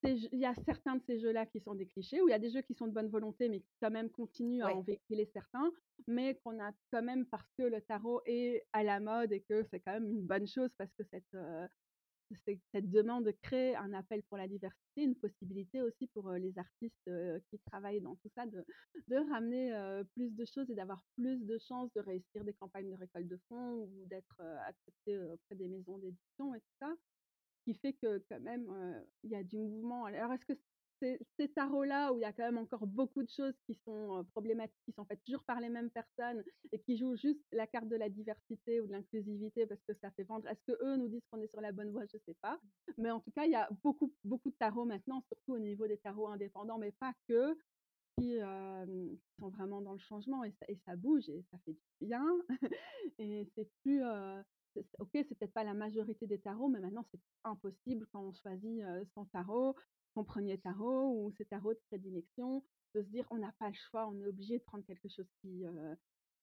[0.04, 2.40] il y a certains de ces jeux-là qui sont des clichés, ou il y a
[2.40, 5.30] des jeux qui sont de bonne volonté, mais qui quand même continuent à en véhiculer
[5.34, 5.70] certains,
[6.08, 9.64] mais qu'on a quand même parce que le tarot est à la mode et que
[9.70, 11.38] c'est quand même une bonne chose parce que cette,
[12.72, 17.10] cette demande crée un appel pour la diversité, une possibilité aussi pour, les artistes,
[17.50, 18.66] qui travaillent dans tout ça de
[19.08, 19.72] de ramener,
[20.14, 23.40] plus de choses et d'avoir plus de chances de réussir des campagnes de récolte de
[23.50, 26.96] fonds ou d'être, acceptés, auprès des maisons d'édition et tout ça.
[27.66, 28.72] Qui fait que quand même,
[29.24, 30.06] il y a du mouvement.
[30.06, 30.54] Alors est-ce que
[31.38, 34.82] ces tarots-là, où il y a quand même encore beaucoup de choses qui sont, problématiques,
[34.86, 37.96] qui sont faites toujours par les mêmes personnes et qui jouent juste la carte de
[37.96, 41.42] la diversité ou de l'inclusivité parce que ça fait vendre, est-ce qu'eux nous disent qu'on
[41.42, 42.06] est sur la bonne voie?
[42.06, 42.60] Je sais pas.
[42.98, 45.88] Mais en tout cas, il y a beaucoup beaucoup de tarots maintenant, surtout au niveau
[45.88, 47.58] des tarots indépendants, mais pas que,
[48.18, 48.38] qui,
[49.40, 50.54] sont vraiment dans le changement et
[50.86, 52.26] ça bouge et ça fait du bien
[53.20, 54.02] et c'est plus,
[55.00, 58.82] OK, c'est peut-être pas la majorité des tarots, mais maintenant c'est impossible quand on choisit,
[59.14, 59.76] son tarot,
[60.14, 62.64] son 1er tarot ou ses tarots de prédilection,
[62.96, 65.28] de se dire: «On n'a pas le choix, on est obligé de prendre quelque chose
[65.42, 65.64] qui,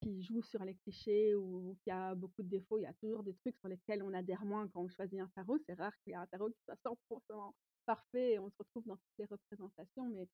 [0.01, 2.79] qui joue sur les clichés ou qui a beaucoup de défauts».
[2.79, 5.29] Il y a toujours des trucs sur lesquels on adhère moins quand on choisit un
[5.35, 5.59] tarot.
[5.67, 7.55] C'est rare qu'il y ait un tarot qui soit 100 %
[7.87, 10.29] parfait et on se retrouve dans toutes les représentations, mais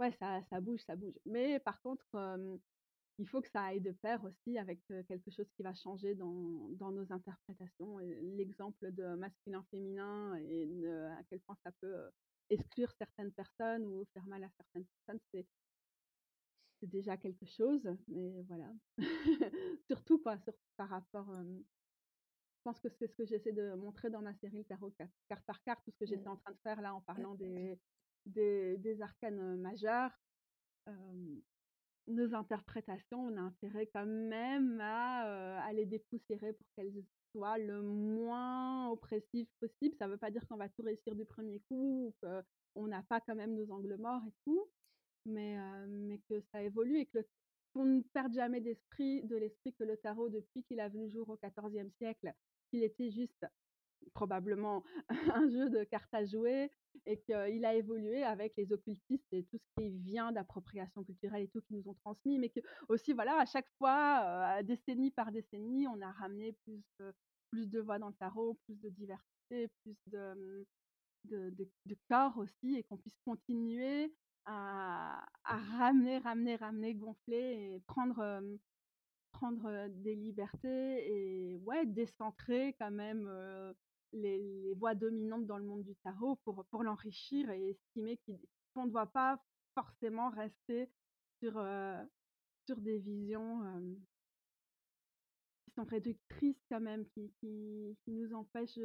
[0.00, 1.18] ouais, ça ça bouge, ça bouge.
[1.26, 2.04] Mais par contre,
[3.18, 6.68] il faut que ça aille de pair aussi avec, quelque chose qui va changer dans
[6.70, 12.10] dans nos interprétations l'exemple de masculin-féminin et de à quel point ça peut,
[12.50, 15.46] exclure certaines personnes ou faire mal à certaines personnes, c'est
[16.80, 18.72] c'est déjà quelque chose, mais voilà.
[19.86, 21.30] Surtout quoi, surtout par rapport,
[22.56, 25.06] je pense que c'est ce que j'essaie de montrer dans ma série, le tarot ca
[25.28, 26.32] carte par carte, tout ce que j'étais Mmh.
[26.32, 27.78] en train de faire là en parlant des
[28.26, 30.12] des des arcanes, heu, majeurs.
[32.08, 36.92] Nos interprétations, on a intérêt quand même à, heu, à les dépoussiérer pour qu'elles
[37.30, 39.94] soient le moins oppressives possible.
[39.96, 43.20] Ça veut pas dire qu'on va tout réussir du 1er coup ou qu'on n'a pas
[43.20, 44.68] quand même nos angles morts et tout,
[45.26, 45.56] mais
[45.88, 47.18] mais que ça évolue et que
[47.72, 51.08] qu'on ne perde jamais d'esprit de l'esprit que le tarot depuis qu'il a vu le
[51.08, 52.32] jour au XIVe siècle,
[52.70, 53.46] qu'il était juste
[54.14, 54.84] probablement
[55.34, 56.70] un jeu de cartes à jouer
[57.06, 61.48] et qu'il a évolué avec les occultistes et tout ce qui vient d'appropriation culturelle et
[61.48, 65.86] tout, qui nous ont transmis, mais qu'aussi voilà, à chaque fois, heu, décennie par décennie,
[65.88, 67.12] on a ramené plus, heu,
[67.50, 70.66] plus de voix dans le tarot, plus de diversité, plus de,
[71.24, 77.80] de de de corps aussi et qu'on puisse continuer à ramener, ramener, ramener, gonfler et
[77.86, 78.58] prendre, hem,
[79.32, 83.74] prendre, heu, des libertés et ouais, décentrer quand même, heu,
[84.12, 88.18] les les voix dominantes dans le monde du tarot pour pour l'enrichir et estimer
[88.74, 89.42] qu'on ne doit pas
[89.74, 90.90] forcément rester
[91.42, 91.96] sur, heu,
[92.66, 93.96] sur des visions, hem
[95.68, 98.78] qui sont réductrices quand même, qui qui nous empêchent,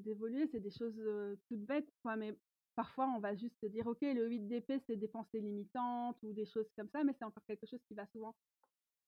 [0.00, 0.46] d'évoluer.
[0.48, 2.36] C'est des choses, heu, toutes bêtes mais
[2.74, 6.46] parfois on va juste dire: «OK, le 8 d'épée, c'est des pensées limitantes» ou des
[6.46, 8.34] choses comme ça, mais c'est encore quelque chose qui va souvent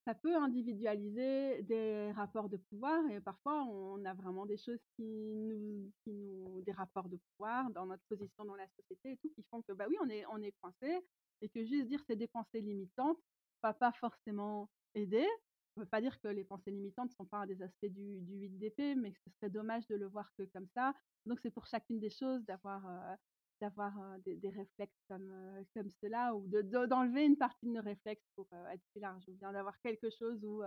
[0.08, 5.02] ça peut individualiser des rapports de pouvoir et parfois on a vraiment des choses qui
[5.04, 9.28] nous qui nous des rapports de pouvoir dans notre position dans la société et tout,
[9.34, 10.98] qui font que, bah, oui, on est on est coincé
[11.42, 13.18] et que juste dire: «C'est des pensées limitantes»
[13.62, 15.26] va pas forcément aider.
[15.74, 18.50] Ça veut pas dire que les pensées limitantes sont pas des aspects du du 8
[18.58, 20.94] d'épée, mais que ce serait dommage de le voir que comme ça.
[21.26, 23.16] Donc c'est pour chacune des choses d'avoir, heu,
[23.60, 23.92] d'avoir,
[24.24, 28.46] des réflexes comme, comme ceux-là ou de de d'enlever une partie de nos réflexes pour,
[28.72, 30.62] être plus large ou bien d'avoir quelque chose où,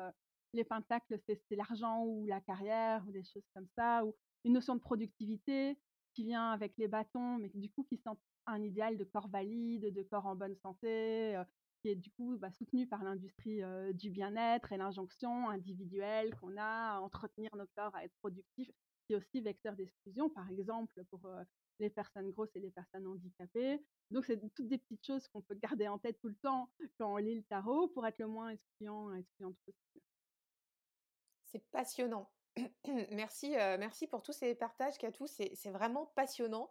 [0.54, 4.76] les pentacles, c'est l'argent ou la carrière ou des choses comme ça ou une notion
[4.76, 5.78] de productivité
[6.14, 9.94] qui vient avec les bâtons, mais du coup qui sont un idéal de corps valide,
[9.94, 11.42] de corps en bonne santé,
[11.82, 13.62] qui est du coup, bah, soutenu par l'industrie,
[13.94, 18.70] du bien-être et l'injonction individuelle qu'on a à entretenir nos corps, à être productif,
[19.06, 21.22] qui est aussi vecteur d'exclusion, par exemple pour,
[21.82, 23.84] les personnes grosses et les personnes handicapées.
[24.12, 27.14] Donc c'est toutes des petites choses qu'on peut garder en tête tout le temps quand
[27.14, 30.06] on lit le tarot pour être le moins excluant excluante possible.
[31.46, 32.30] C'est passionnant.
[33.12, 36.70] Merci, heu, merci pour tous ces partages Katou, c'est c'est vraiment passionnant.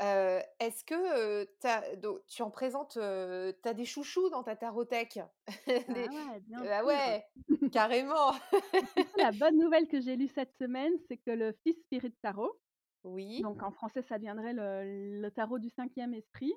[0.00, 4.56] Heu, est-ce que, tu as do tu en présentes, tu as des chouchous dans ta
[4.56, 5.20] tarothèque?
[5.88, 6.86] Ah Des ouais, bien ah sûr!
[6.86, 7.24] ouais,
[7.72, 8.32] carrément!
[9.16, 12.58] La bonne nouvelle que j'ai lue cette semaine, c'est que le Fifth Spirit Tarot,
[13.04, 13.44] Oui.
[13.44, 16.52] donc en français ça deviendrait le tarot du 5e esprit,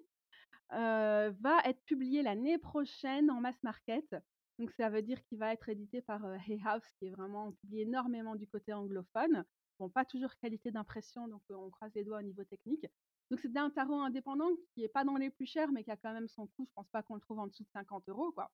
[0.71, 4.15] va être publié l'année prochaine en mass market.
[4.59, 7.53] Donc ça veut dire qu'il va être édité par, heu, Hay House qui est vraiment
[7.53, 9.45] publié énormément du côté anglophone.
[9.79, 12.87] Bon, pas toujours qualité d'impression, donc on croise les doigts au niveau technique.
[13.31, 15.97] Donc c'était un tarot indépendant qui est pas dans les plus chers, mais qui a
[15.97, 16.65] quand même son coût.
[16.67, 18.51] Je pense pas qu'on le trouve en dessous de 50 € quoi.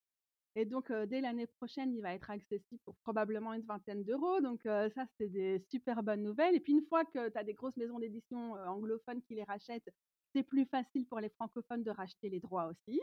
[0.56, 4.40] Et donc, dès l'année prochaine, il va être accessible pour probablement une vingtaine d'euros.
[4.42, 6.56] Donc, ça, c'est des super bonnes nouvelles.
[6.56, 9.90] Et puis, une fois que tu as des grosses maisons d'édition anglophones qui les rachètent,
[10.34, 13.02] c'est plus facile pour les francophones de racheter les droits aussi.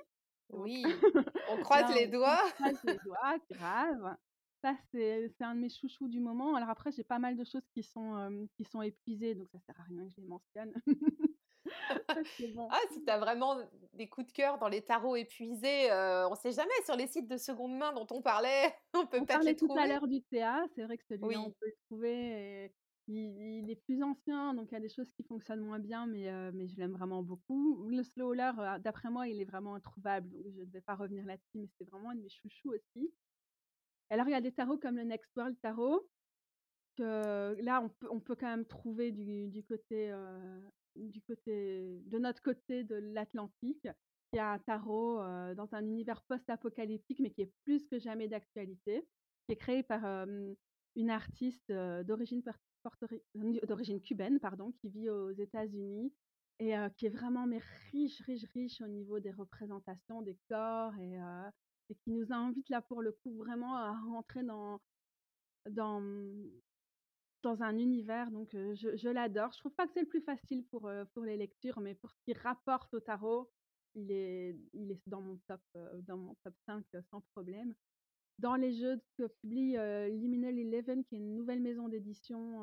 [0.51, 0.85] oui,
[1.51, 2.41] on croise les doigts.
[2.47, 4.17] On croise les doigts, grave.
[4.63, 6.55] Ça, c'est un de mes chouchous du moment.
[6.55, 9.81] Alors après, j'ai pas mal de choses qui sont, qui sont épuisées, donc ça sert
[9.81, 10.75] à rien que je les mentionne.
[12.70, 13.57] Ah, si tu as vraiment
[13.94, 17.07] des coups de cœur dans les tarots épuisés, euh, on ne sait jamais sur les
[17.07, 20.22] sites de seconde main dont on parlait, on peut peut-être les tout à l'heure du
[20.22, 22.72] TA, c'est vrai que celui-là, on peut le trouver.
[23.09, 26.29] il, est plus ancien, donc il y a des choses qui fonctionnent moins bien, mais,
[26.29, 27.87] euh, mais je l'aime vraiment beaucoup.
[27.88, 31.24] Le Slowler, euh, d'après moi, il est vraiment introuvable, donc je ne vais pas revenir
[31.26, 33.12] là-dessus, mais c'est vraiment un de mes chouchous aussi.
[34.11, 36.09] Alors, il y a des tarots comme le Next World Tarot,
[36.96, 40.12] que là, on peut, on peut quand même trouver du, du côté
[41.01, 43.89] du côté, de notre côté de l'Atlantique,
[44.33, 45.19] qui a un tarot
[45.55, 49.07] dans un univers post-apocalyptique, mais qui est plus que jamais d'actualité,
[49.47, 50.27] qui est créé par
[50.97, 52.43] une artiste d'origine
[53.35, 56.13] d'origine cubaine, pardon, qui vit aux États-Unis
[56.61, 57.61] et qui est vraiment mais
[57.91, 61.19] riche, riche, riche au niveau des représentations des corps et,
[61.89, 64.81] et qui nous invite là pour le coup vraiment à rentrer dans
[65.69, 66.01] dans
[67.42, 69.53] dans un univers, donc je, l'adore.
[69.53, 72.20] Je trouve pas que c'est le plus facile pour, pour les lectures, mais pour ce
[72.24, 73.50] qui rapporte au tarot,
[73.94, 75.61] il est, il est dans mon top,
[76.07, 77.74] dans mon top 5 sans problème.
[78.38, 79.76] Dans les jeux que publie
[80.16, 82.62] Liminal Eleven, qui est une nouvelle maison d'édition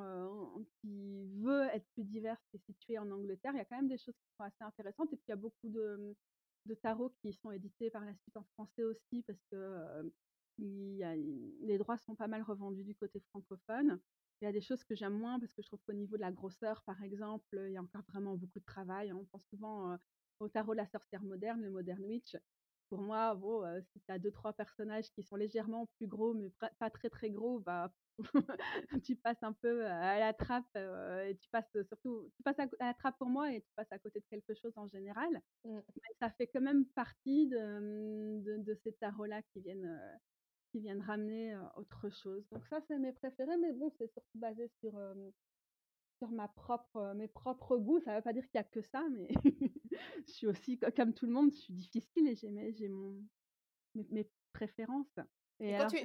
[0.82, 4.00] qui veut être plus diverse et située en Angleterre, il y a quand même des
[4.00, 5.14] choses qui sont assez intéressantes.
[5.14, 6.16] Et puis il y a beaucoup de,
[6.66, 10.12] de tarots qui sont édités par la suite en français aussi, parce que
[10.58, 14.00] les droits sont pas mal revendus du côté francophone.
[14.42, 16.22] Il y a des choses que j'aime moins parce que je trouve qu'au niveau de
[16.22, 19.10] la grosseur, par exemple, il y a encore vraiment beaucoup de travail.
[19.10, 19.18] Hein.
[19.20, 19.98] On pense souvent
[20.40, 22.36] au tarot de la sorcière moderne, le Modern Witch.
[22.90, 26.52] Pour moi, bon, si tu as deux, trois personnages qui sont légèrement plus gros, mais
[26.80, 27.92] pas très très gros, bah,
[29.04, 32.94] tu passes un peu à la trappe et tu passes surtout, tu passes à, la
[32.94, 35.42] trappe pour moi et tu passes à côté de quelque chose en général.
[35.66, 35.80] Mmh.
[35.96, 40.00] Mais ça fait quand même partie de, mmh, de, de ces tarots-là qui viennent
[40.78, 42.48] qui viennent ramener autre chose.
[42.52, 44.94] Donc ça, c'est mes préférés, mais bon, c'est surtout basé sur,
[46.20, 48.00] sur ma propre, mes propres goûts.
[48.02, 49.28] Ça ne veut pas dire qu'il n'y a que ça, mais
[50.28, 53.20] je suis aussi, comme tout le monde, je suis difficile et j'ai, j'ai mon,
[53.96, 55.20] mes, préférences.
[55.60, 55.98] Et, quand, tu,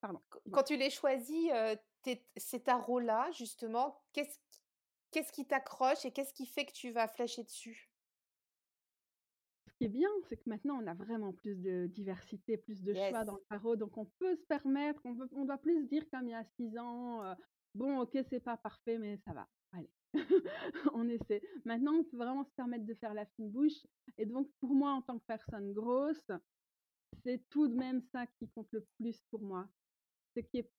[0.00, 0.20] Pardon,
[0.52, 1.50] quand tu les choisis,
[2.36, 4.38] ces tarots-là, justement, qu'est-ce,
[5.10, 7.91] qu'est-ce qui t'accroche et qu'est-ce qui fait que tu vas flasher dessus?
[9.82, 13.24] Qui est bien, c'est que maintenant on a vraiment plus de diversité, plus de choix
[13.24, 16.28] dans le tarot, donc on peut se permettre, on, peut, on doit plus dire comme
[16.28, 17.34] il y a six ans, euh,
[17.74, 19.90] bon ok c'est pas parfait mais ça va, allez,
[20.94, 21.42] on essaie.
[21.64, 23.84] Maintenant on peut vraiment se permettre de faire la fine bouche,
[24.18, 26.30] et donc pour moi en tant que personne grosse,
[27.24, 29.68] c'est tout de même ça qui compte le plus pour moi,
[30.34, 30.70] c'est qu'il y ait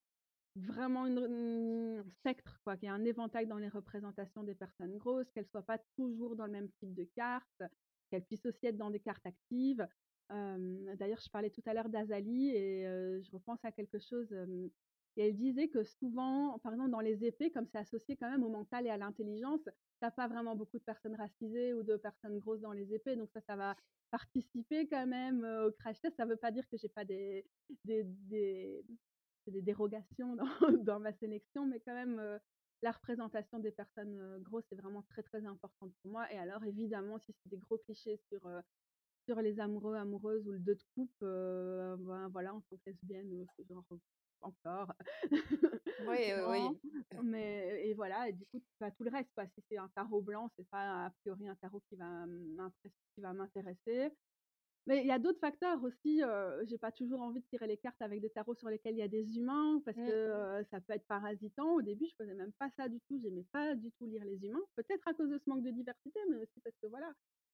[0.56, 4.98] vraiment une, un spectre, quoi, qu'il y ait un éventail dans les représentations des personnes
[4.98, 7.64] grosses, qu'elles soient pas toujours dans le même type de carte,
[8.14, 9.88] qu'elle puisse aussi être dans des cartes actives.
[10.30, 12.84] D'ailleurs, je parlais tout à l'heure d'Azali et
[13.22, 14.32] je repense à quelque chose.
[15.18, 18.44] et elle disait que souvent, par exemple, dans les épées, comme c'est associé quand même
[18.44, 19.68] au mental et à l'intelligence,
[20.00, 23.16] t'as pas vraiment beaucoup de personnes racisées ou de personnes grosses dans les épées.
[23.16, 23.76] Donc ça, ça va
[24.12, 26.16] participer quand même au crash test.
[26.18, 27.46] Ça veut pas dire que j'ai pas des,
[27.84, 28.86] des, des,
[29.48, 32.40] des dérogations dans, ma sélection, mais quand même,
[32.84, 36.32] la représentation des personnes grosses est vraiment très très importante pour moi.
[36.32, 38.42] Et alors évidemment, si c'est des gros clichés sur
[39.26, 43.46] sur les amoureux, amoureuses ou le deux de coupe, ben, voilà, en tant que lesbienne,
[43.70, 43.86] genre
[44.42, 44.94] encore.
[46.08, 46.18] Oui,
[46.50, 46.82] oui.
[47.24, 49.46] Mais et voilà, et du coup, pas tout le reste, quoi.
[49.48, 52.26] Si c'est un tarot blanc, c'est pas a priori un tarot qui va
[53.34, 54.12] m'intéresser.
[54.86, 56.20] Mais il y a d'autres facteurs aussi.
[56.20, 59.00] Je j'ai pas toujours envie de tirer les cartes avec des tarots sur lesquels il
[59.00, 60.08] y a des humains parce mmh.
[60.08, 61.76] que ça peut être parasitant.
[61.76, 63.20] Au début, je faisais même pas ça du tout.
[63.22, 64.64] J'aimais pas du tout lire les humains.
[64.76, 67.12] Peut-être à cause de ce manque de diversité, mais aussi parce que voilà.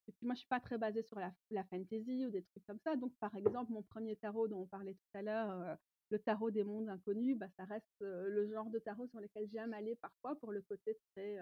[0.08, 2.66] Et puis moi, je suis pas très basée sur la, la fantasy ou des trucs
[2.66, 2.96] comme ça.
[2.96, 5.78] Donc, par exemple, mon premier tarot dont on parlait tout à l'heure,
[6.10, 9.74] le tarot des mondes inconnus, bah, ça reste le genre de tarot sur lequel j'aime
[9.74, 11.38] aller parfois pour le côté très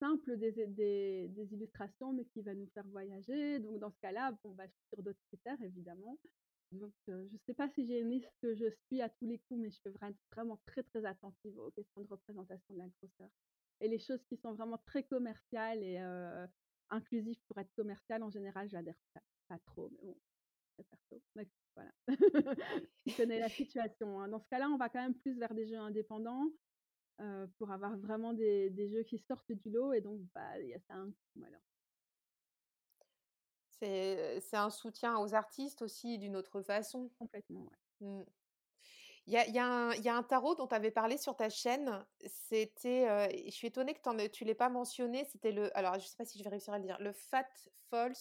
[0.00, 3.60] simple des, illustrations, mais qui va nous faire voyager.
[3.60, 6.18] Donc, dans ce cas-là, on va sur d'autres critères, évidemment.
[6.72, 9.38] Donc, je ne sais pas si j'ai aimé ce que je suis à tous les
[9.38, 9.92] coups, mais je fais
[10.32, 13.28] vraiment très, très attentive aux questions de représentation de la grosseur.
[13.80, 15.98] Et les choses qui sont vraiment très commerciales et
[16.90, 20.16] inclusives pour être commerciales, en général, j'adhère pas, pas, trop, mais
[20.76, 21.22] bon, perso.
[21.74, 21.92] voilà.
[23.06, 24.20] tu connais la situation.
[24.20, 24.28] Hein.
[24.28, 26.50] Dans ce cas-là, on va quand même plus vers des jeux indépendants
[27.56, 30.74] pour avoir vraiment des, des, jeux qui sortent du lot et donc bah, il y
[30.74, 31.10] a ça un
[33.70, 37.10] C'est c'est un soutien aux artistes aussi d'une autre façon.
[37.18, 38.06] Complètement, ouais.
[38.06, 38.24] Mmh.
[39.26, 41.36] Il y y a un il y a un tarot dont tu avais parlé sur
[41.36, 45.24] ta chaîne, c'était, et je suis étonnée que tu en aies tu l'aies pas mentionné,
[45.24, 47.46] c'était le alors je sais pas si je vais réussir à le dire, le Fat
[47.92, 48.12] Ouais,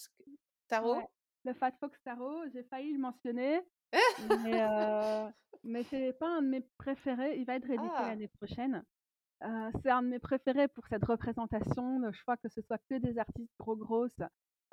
[0.67, 1.01] Tarot?
[1.45, 3.61] le Fat Fox Tarot, j'ai failli le mentionner,
[4.17, 5.31] mais heu,
[5.63, 7.37] mais c'est pas un de mes préférés.
[7.39, 8.05] Il va être réédité Ah!
[8.05, 8.83] l'année prochaine.
[9.43, 12.95] Heu, c'est un de mes préférés pour cette représentation, le choix que ce soit que
[12.97, 14.19] des artistes gros grosses,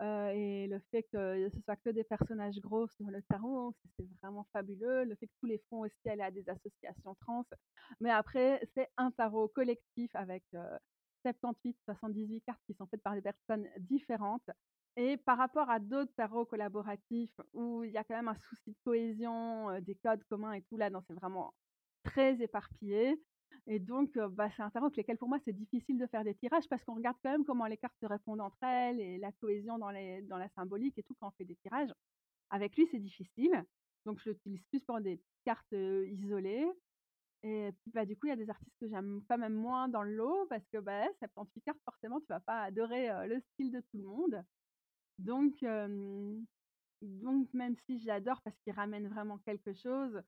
[0.03, 4.09] heu et le fait que ce soit que des personnages gros sur le tarot, c'est
[4.23, 5.05] vraiment fabuleux.
[5.05, 7.45] Le fait que tous les fonds aussi allaient à des associations trans.
[8.01, 10.61] Mais après, c'est un tarot collectif avec, heu,
[11.23, 14.49] 78-78 cartes qui sont faites par des personnes différentes
[14.97, 18.71] et par rapport à d'autres tarots collaboratifs où il y a quand même un souci
[18.73, 21.55] de cohésion, des codes communs et tout, là c'est vraiment
[22.05, 23.23] très éparpillé
[23.67, 26.35] et donc bah, c'est un tarot avec lequel pour moi c'est difficile de faire des
[26.35, 29.33] tirages parce qu'on regarde quand même comment les cartes se répondent entre elles et la
[29.33, 31.91] cohésion dans la symbolique et tout quand on fait des tirages.
[32.51, 33.65] Avec lui, c'est difficile,
[34.07, 36.67] donc je l'utilise plus pour des cartes, isolées
[37.43, 39.89] et puis, bah, du coup, il y a des artistes que j'aime quand même moins
[39.89, 43.71] dans le lot parce que, bah, 78 cartes forcément tu vas pas adorer, le style
[43.73, 44.43] de tout le monde.
[45.19, 45.64] Donc
[47.03, 50.23] donc même si j'adore parce qu'il ramène vraiment quelque chose,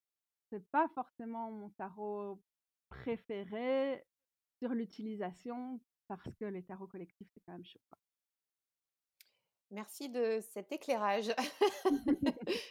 [0.51, 2.43] c'est pas forcément mon tarot
[2.89, 4.05] préféré
[4.59, 7.99] sur l'utilisation parce que les tarots collectifs, c'est quand même chaud, quoi.
[9.71, 11.31] Merci de cet éclairage.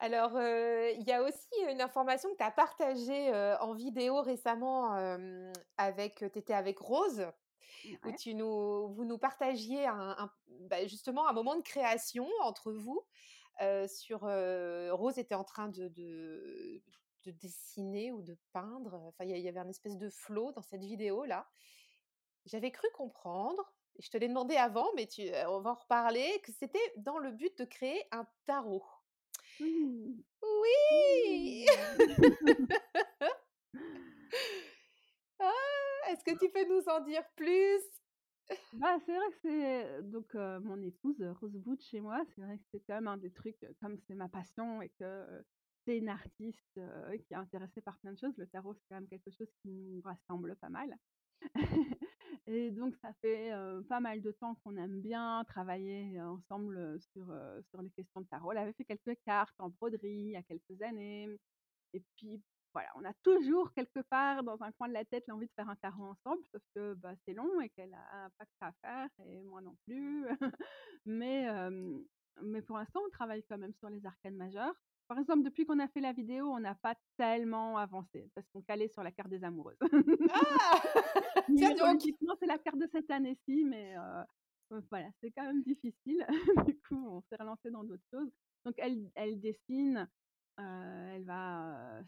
[0.00, 4.92] Alors, il y a aussi une information que tu as partagée, en vidéo récemment,
[5.76, 7.26] avec tu avec Rose,
[8.04, 10.30] où tu nous vous nous partagiez un un
[10.68, 13.02] bah, justement un moment de création entre vous,
[13.86, 16.82] sur, Rose était en train de de
[17.24, 20.84] de dessiner ou de peindre, enfin il y avait un espèce de flow dans cette
[20.84, 21.48] vidéo-là.
[22.46, 26.40] J'avais cru comprendre, et je te l'ai demandé avant, mais tu on va en reparler,
[26.42, 28.84] que c'était dans le but de créer un tarot.
[29.60, 30.24] Oui!
[30.42, 31.66] Oui!
[31.80, 32.66] Oui!
[35.40, 35.97] Ah!
[36.08, 37.82] Est-ce que tu peux nous en dire plus?
[38.72, 42.64] Bah, c'est vrai que c'est donc mon épouse, Rose Butch chez moi, c'est vrai que
[42.70, 45.26] c'est quand même un des trucs, comme c'est ma passion et que
[45.84, 46.80] c'est une artiste,
[47.26, 49.68] qui est intéressée par plein de choses, le tarot, c'est quand même quelque chose qui
[49.68, 50.96] nous rassemble pas mal
[52.46, 53.52] et donc ça fait,
[53.88, 57.26] pas mal de temps qu'on aime bien travailler ensemble, sur,
[57.68, 58.52] sur les questions de tarot.
[58.52, 61.28] Elle avait fait quelques cartes en broderie il y a quelques années
[61.92, 62.42] et puis
[62.78, 65.68] voilà, on a toujours quelque part dans un coin de la tête l'envie de faire
[65.68, 68.72] un tarot ensemble, sauf que, bah, c'est long et qu'elle a pas que ça à
[68.82, 70.26] faire et moi non plus.
[71.06, 71.48] Mais
[72.40, 74.74] mais pour l'instant, on travaille quand même sur les arcanes majeures.
[75.08, 78.62] Par exemple, depuis qu'on a fait la vidéo, on n'a pas tellement avancé parce qu'on
[78.62, 79.78] calait sur la carte des amoureuses.
[80.30, 80.82] Ah!
[81.56, 81.78] Tiens donc!
[81.78, 83.96] Numérologiquement, c'est la carte de cette année-ci, mais
[84.90, 86.24] voilà, c'est quand même difficile.
[86.72, 88.30] Du coup, on s'est relancé dans d'autres choses.
[88.64, 90.08] Donc elle elle dessine,
[90.58, 91.98] heu, elle va,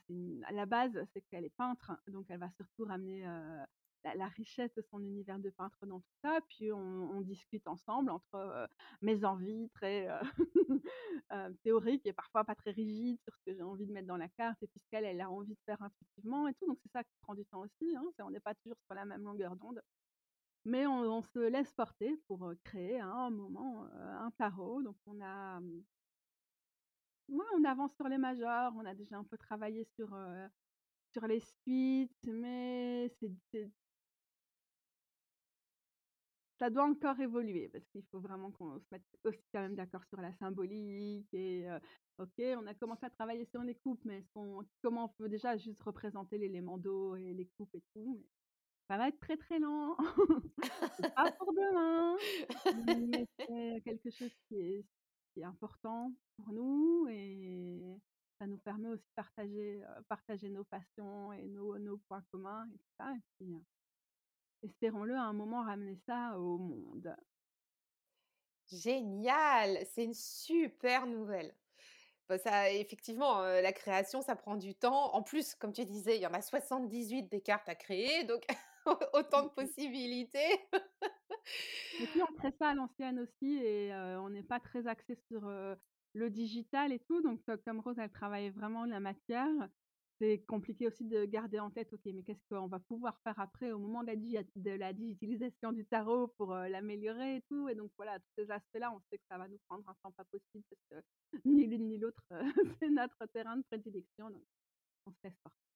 [0.44, 3.64] à la base, c'est qu'elle est peintre, donc elle va surtout ramener, heu,
[4.14, 6.40] la richesse de son univers de peintre dans tout ça.
[6.48, 8.66] Puis on discute ensemble entre, heu,
[9.02, 10.08] mes envies très,
[11.62, 14.28] théoriques et parfois pas très rigides sur ce que j'ai envie de mettre dans la
[14.28, 16.66] carte et puis ce qu'elle, elle a envie de faire intuitivement et tout.
[16.66, 19.04] Donc c'est ça qui prend du temps aussi, hein, on n'est pas toujours sur la
[19.04, 19.82] même longueur d'onde.
[20.64, 24.82] Mais on se laisse porter pour, créer un moment, un tarot.
[24.82, 25.58] Donc on a,
[27.30, 30.48] ouais, on avance sur les majeures, on a déjà un peu travaillé sur, heu,
[31.12, 33.10] sur les suites, mais
[36.58, 40.04] Ça doit encore évoluer parce qu'il faut vraiment qu'on se mette aussi quand même d'accord
[40.04, 41.80] sur la symbolique et heu,
[42.18, 44.26] OK, on a commencé à travailler sur les coupes, mais
[44.82, 48.26] comment on peut déjà juste représenter l'élément d'eau et les coupes et tout,
[48.90, 49.96] ça va être très, très lent.
[51.16, 52.20] Pas pour demain,
[53.48, 54.86] c'est quelque chose qui est
[55.36, 58.00] est important pour nous et
[58.38, 62.66] ça nous permet aussi de partager, heu, partager nos passions et nos nos points communs
[62.74, 63.54] et tout ça et puis,
[64.62, 67.14] espérons-le à un moment ramener ça au monde.
[68.72, 69.78] Génial!
[69.84, 71.54] C'est une super nouvelle.
[72.28, 75.14] Bah, ça effectivement, la création, ça prend du temps.
[75.14, 78.44] En plus, comme tu disais, il y en a 78 des cartes à créer, donc
[79.14, 80.52] autant de possibilités.
[82.00, 85.48] Et puis on crée ça à l'ancienne aussi et on n'est pas très axés sur,
[86.14, 89.48] le digital et tout, donc comme Rose, elle travaille vraiment la matière,
[90.18, 93.72] c'est compliqué aussi de garder en tête: «OK, mais qu'est-ce qu'on va pouvoir faire après
[93.72, 97.74] au moment de la digia de la digitalisation du tarot pour, l'améliorer et tout?» et
[97.74, 100.24] donc voilà, tous ces aspects-là, on sait que ça va nous prendre un temps pas
[100.24, 101.06] possible parce que
[101.44, 102.24] ni l'une ni l'autre,
[102.80, 104.44] c'est notre terrain de prédilection, donc
[105.06, 105.69] on se laisse porter.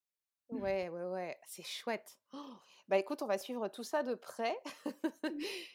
[0.51, 2.19] Ouais, ouais, ouais, c'est chouette.
[2.89, 4.57] Bah, écoute, on va suivre tout ça de près.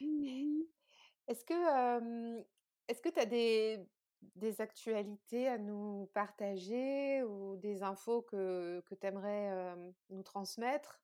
[0.02, 0.64] Mmh.
[1.28, 2.46] Est-ce que,
[2.88, 3.88] Est-ce que tu as des
[4.36, 9.76] des actualités à nous partager ou des infos que que tu aimerais,
[10.10, 11.02] nous transmettre?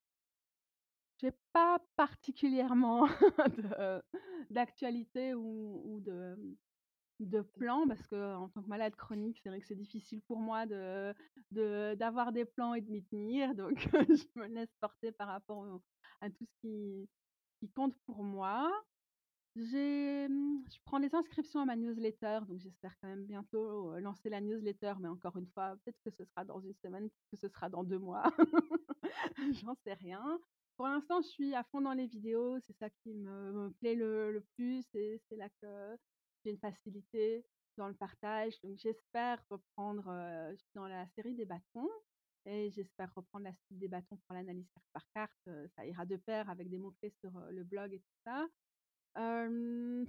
[1.17, 3.07] J'ai pas particulièrement
[4.49, 6.37] d'actualité ou ou de
[7.19, 10.65] de plans parce qu'en tant que malade chronique, c'est vrai que c'est difficile pour moi
[10.65, 11.13] de
[11.95, 13.55] d'avoir des plans et de m'y tenir.
[13.55, 13.77] Donc
[14.09, 15.81] je me laisse porter par rapport
[16.21, 17.09] à tout ce qui
[17.59, 18.71] qui compte pour moi.
[19.55, 23.99] J'ai, mmh, je prends les inscriptions à ma newsletter, donc j'espère quand même bientôt, heu,
[24.01, 27.29] lancer la newsletter, mais encore une fois, peut-être que ce sera dans une semaine, peut-être
[27.31, 28.23] que ce sera dans 2 mois,
[29.63, 30.39] j'en sais rien.
[30.77, 34.31] Pour l'instant, je suis à fond dans les vidéos, c'est ça qui me plaît le
[34.33, 34.83] le plus.
[34.91, 35.97] C'est là que
[36.45, 37.43] j'ai une facilité
[37.77, 40.05] dans le partage, donc j'espère reprendre,
[40.75, 41.89] dans la série des bâtons
[42.45, 46.15] et j'espère reprendre la suite des bâtons pour l'analyse carte par carte, ça ira de
[46.15, 48.47] pair avec des mots clés sur, le blog et tout ça.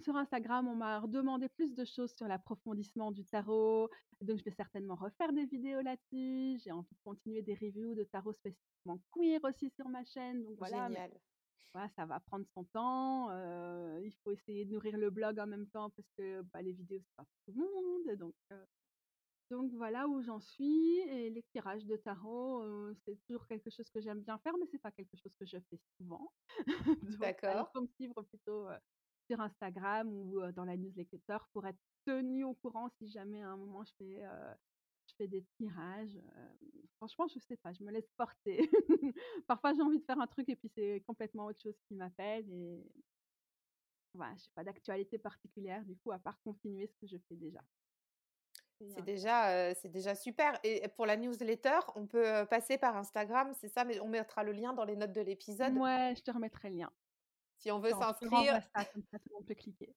[0.03, 3.89] Sur Instagram, on m'a redemandé plus de choses sur l'approfondissement du tarot,
[4.21, 6.61] donc je vais certainement refaire des vidéos là-dessus.
[6.63, 10.59] J'ai envie de continuer des reviews de tarot spécifiquement queer aussi sur ma chaîne, donc
[10.59, 11.11] voilà, Génial.
[11.73, 13.31] Voilà, ça va prendre son temps,
[14.01, 17.01] il faut essayer de nourrir le blog en même temps parce que, bah, les vidéos,
[17.01, 18.35] c'est pas pour tout le monde, donc
[19.51, 22.65] donc voilà où j'en suis et les tirages de tarot,
[23.05, 25.59] c'est toujours quelque chose que j'aime bien faire, mais c'est pas quelque chose que je
[25.71, 26.33] fais souvent.
[27.03, 27.71] Donc D'accord.
[27.73, 28.69] faut me suivre plutôt,
[29.31, 33.57] sur Instagram ou, dans la newsletter pour être tenue au courant si jamais à un
[33.57, 34.23] moment je fais,
[35.17, 36.59] fais des tirages, hem,
[36.97, 38.71] franchement je sais pas, je me laisse porter.
[39.47, 42.49] Parfois j'ai envie de faire un truc et puis c'est complètement autre chose qui m'appelle
[42.51, 42.85] et
[44.15, 47.61] voilà, j'ai pas d'actualité particulière du coup à part continuer ce que je fais déjà.
[48.79, 52.97] C'est heu déjà, heu, c'est déjà super et pour la newsletter, on peut, passer par
[52.97, 53.85] Instagram, c'est ça?
[53.85, 56.77] Mais on mettra le lien dans les notes de l'épisode mouais, je te remettrai le
[56.77, 56.93] lien.
[57.59, 58.61] Si on veut s'inscrire.
[59.33, 59.95] monde peut cliquer.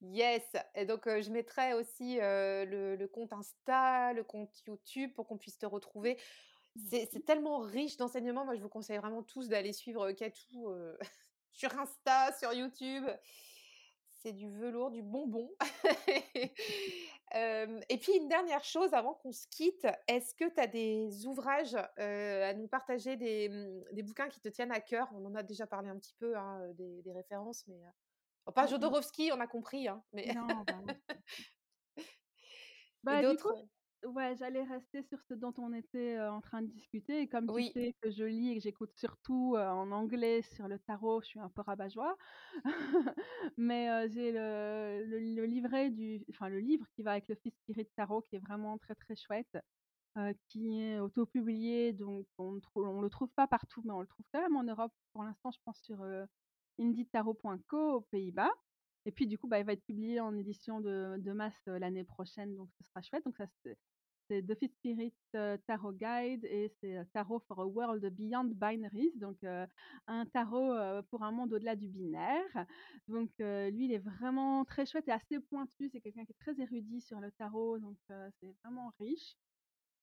[0.00, 0.44] Yes
[0.74, 5.58] et donc je mettrai aussi, le le compte Insta, le compte YouTube pour qu'on puisse
[5.58, 6.18] te retrouver.
[6.88, 8.44] C'est c'est tellement riche d'enseignements.
[8.44, 10.68] Moi, je vous conseille vraiment tous d'aller suivre, Katou,
[11.52, 13.04] sur Insta, sur YouTube.
[14.22, 15.50] C'est du velours, du bonbon.
[17.88, 21.74] Et puis une dernière chose avant qu'on se quitte, est-ce que tu as des ouvrages,
[21.96, 25.08] à nous partager, des, mmh, des bouquins qui te tiennent à cœur?
[25.14, 27.80] On en a déjà parlé un petit peu, hein, des des références, mais
[28.46, 28.94] bon, pas Mmh mh.
[28.96, 30.74] Jodorowsky, on a compris, hein, mais Non, bah,
[33.02, 33.66] Bah, d'autres?
[34.04, 37.62] Ouais, j'allais rester sur ce dont on était, en train de discuter et comme tu
[37.62, 41.26] Oui, sais que je lis et que j'écoute surtout, en anglais sur le tarot, je
[41.28, 42.16] suis un peu rabat-joie.
[43.56, 47.56] Mais, j'ai le le le livret du enfin le livre qui va avec le Fifth
[47.58, 49.56] Spirit Tarot qui est vraiment très, très chouette,
[50.48, 54.06] qui est auto-publié donc on ne trou on le trouve pas partout, mais on le
[54.06, 56.04] trouve quand même en Europe pour l'instant, je pense sur,
[56.78, 58.50] indietarot.co aux Pays-Bas.
[59.06, 62.04] Et puis du coup, bah, il va être publié en édition de de masse, l'année
[62.04, 63.24] prochaine, donc ce sera chouette.
[63.24, 63.78] Donc ça c'est
[64.30, 68.52] c'est The Fifth Spirit, heu, Tarot Guide et c'est, heu, Tarot for a World Beyond
[68.54, 69.66] Binaries, donc heu,
[70.06, 72.66] un tarot, pour un monde au-delà du binaire.
[73.08, 75.88] Donc lui, il est vraiment très chouette et assez pointu.
[75.90, 79.36] C'est quelqu'un qui est très érudit sur le tarot, donc c'est vraiment riche.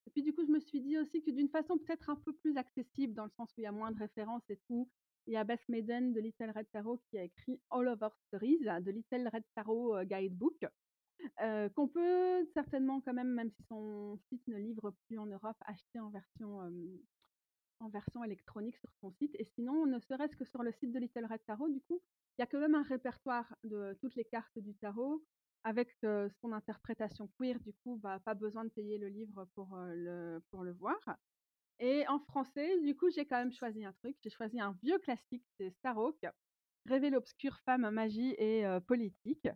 [0.05, 2.33] Et puis du coup, je me suis dit aussi que d'une façon peut-être un peu
[2.33, 4.89] plus accessible, dans le sens où il y a moins de références et tout,
[5.25, 8.59] il y a Beth Maiden de Little Red Tarot qui a écrit All Over Stories,
[8.59, 10.65] The Little Red Tarot, Guidebook,
[11.75, 15.99] qu'on peut certainement quand même, même si son site ne livre plus en Europe, acheter
[15.99, 16.71] en version,
[17.79, 19.35] en version électronique sur son site.
[19.39, 22.01] Et sinon, ne serait-ce que sur le site de Little Red Tarot, du coup,
[22.37, 25.23] il y a quand même un répertoire de toutes les cartes du tarot
[25.63, 27.59] avec, son interprétation queer.
[27.59, 31.17] Du coup, bah, pas besoin de payer le livre pour, le pour le voir.
[31.79, 34.15] Et en français, du coup, j'ai quand même choisi un truc.
[34.23, 36.25] J'ai choisi un vieux classique, c'est Starhawk,
[36.87, 39.49] Révèle l'obscur, femme, magie et politique.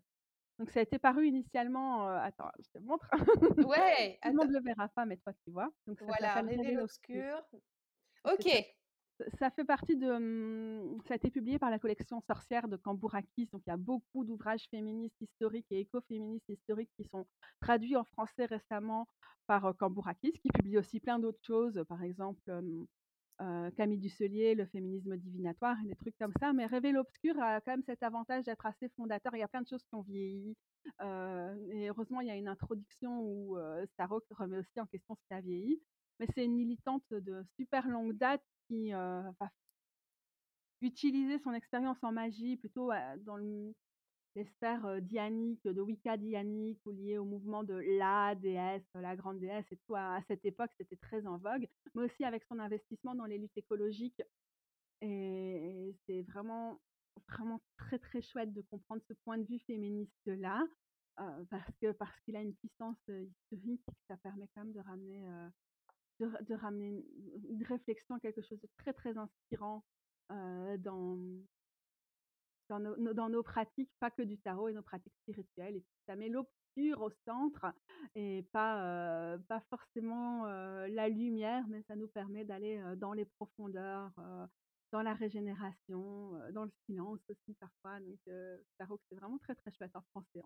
[0.61, 3.09] Donc ça a été paru initialement, attends, je te montre.
[3.67, 5.71] ouais, Tout le monde le verra pas, mais toi tu vois?
[5.87, 7.41] Donc ça voilà, Révèle l'obscur.
[8.25, 8.47] OK,
[9.17, 12.77] ça ça fait partie de, mmh, ça a été publié par la collection Sorcières de
[12.77, 17.25] Cambourakis, donc il y a beaucoup d'ouvrages féministes historiques et écoféministes historiques qui sont
[17.59, 19.07] traduits en français récemment
[19.47, 22.39] par, Cambourakis, qui publie aussi plein d'autres choses, par exemple,
[23.41, 26.53] heu, Camille Dusselier, Le féminisme divinatoire des trucs comme ça.
[26.53, 29.35] Mais Rêver l'obscur a quand même cet avantage d'être assez fondateur.
[29.35, 30.55] Il y a plein de choses qui ont vieilli,
[31.01, 33.57] heu et heureusement, il y a une introduction où,
[33.93, 35.81] Starhawk remet aussi en question ce qui a vieilli.
[36.19, 39.49] Mais c'est une militante de super longue date qui, heu, va
[40.81, 43.73] utiliser son expérience en magie plutôt, dans le
[44.35, 49.39] les sphères, dianiques, de Wicca dianique ou liées au mouvement de la déesse, la grande
[49.39, 49.95] déesse et tout.
[49.95, 53.57] À cette époque, c'était très en vogue, mais aussi avec son investissement dans les luttes
[53.57, 54.21] écologiques
[55.01, 56.79] et c'est vraiment,
[57.27, 60.63] vraiment très, très chouette de comprendre ce point de vue féministe-là.
[61.49, 65.27] parce parce qu'il a une puissance historique, ça permet quand même de ramener,
[66.19, 67.03] de, ramener
[67.49, 69.83] une, réflexion, quelque chose de très très inspirant
[70.29, 71.17] dans,
[72.79, 75.75] dans nos, pratiques, pas que du tarot et nos pratiques spirituelles.
[75.75, 76.47] Et ça met l'eau
[76.97, 77.65] au centre
[78.15, 84.11] et pas, pas forcément la lumière, mais ça nous permet d'aller dans les profondeurs,
[84.91, 87.99] dans la régénération, dans le silence aussi parfois.
[87.99, 88.19] Donc,
[88.77, 90.41] tarot, c'est vraiment très très chouette en français.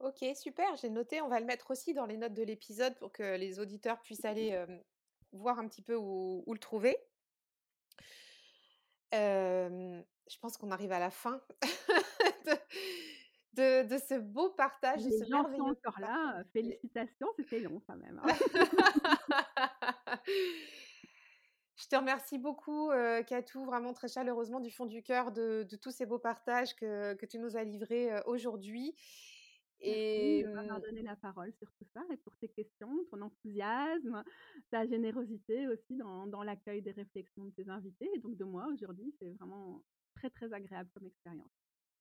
[0.00, 1.20] Ok, super, j'ai noté.
[1.20, 4.24] On va le mettre aussi dans les notes de l'épisode pour que les auditeurs puissent
[4.24, 4.64] aller
[5.32, 6.96] voir un petit peu où, le trouver.
[9.12, 11.40] Je pense qu'on arrive à la fin
[13.54, 16.42] de, ce beau partage, de ce gens sont encore là.
[16.52, 18.20] Félicitations, c'était long quand même.
[18.24, 18.32] Hein.
[21.76, 22.92] Je te remercie beaucoup,
[23.26, 27.26] Katou, vraiment très chaleureusement du fond du cœur de, tous ces beaux partages que, que
[27.26, 28.94] tu nous as livrés aujourd'hui.
[29.82, 34.22] Et de m'avoir donné la parole sur tout ça et pour tes questions, ton enthousiasme,
[34.70, 38.66] ta générosité aussi dans, dans l'accueil des réflexions de tes invités et donc de moi
[38.72, 39.14] aujourd'hui.
[39.18, 39.82] C'est vraiment
[40.14, 41.50] très très agréable comme expérience.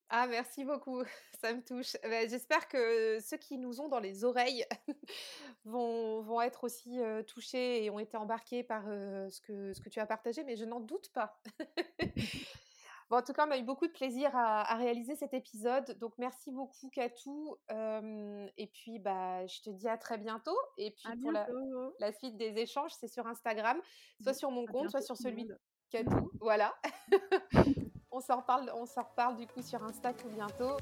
[0.10, 1.04] Ah, merci beaucoup,
[1.42, 1.96] ça me touche.
[2.04, 4.66] Bah, j'espère que ceux qui nous ont dans les oreilles
[5.66, 10.00] vont, vont être aussi touchés et ont été embarqués par ce, que, ce que tu
[10.00, 11.42] as partagé, mais je n'en doute pas.
[13.18, 15.98] en tout cas, on a eu beaucoup de plaisir à, réaliser cet épisode.
[16.00, 17.56] Donc, merci beaucoup, Katou.
[17.70, 20.58] et puis, bah, je te dis à très bientôt.
[20.78, 23.78] Et puis, pour la, suite des échanges, c'est sur Instagram,
[24.22, 25.58] soit sur mon compte, soit sur celui de
[25.90, 26.32] Katou.
[26.42, 26.74] Voilà.
[28.12, 30.78] on s'en reparle, on s'en reparle du coup sur Insta tout bientôt.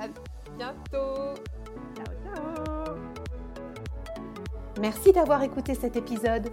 [0.00, 0.08] À
[0.56, 1.34] bientôt.
[1.94, 2.94] Ciao, ciao.
[4.80, 6.52] Merci d'avoir écouté cet épisode.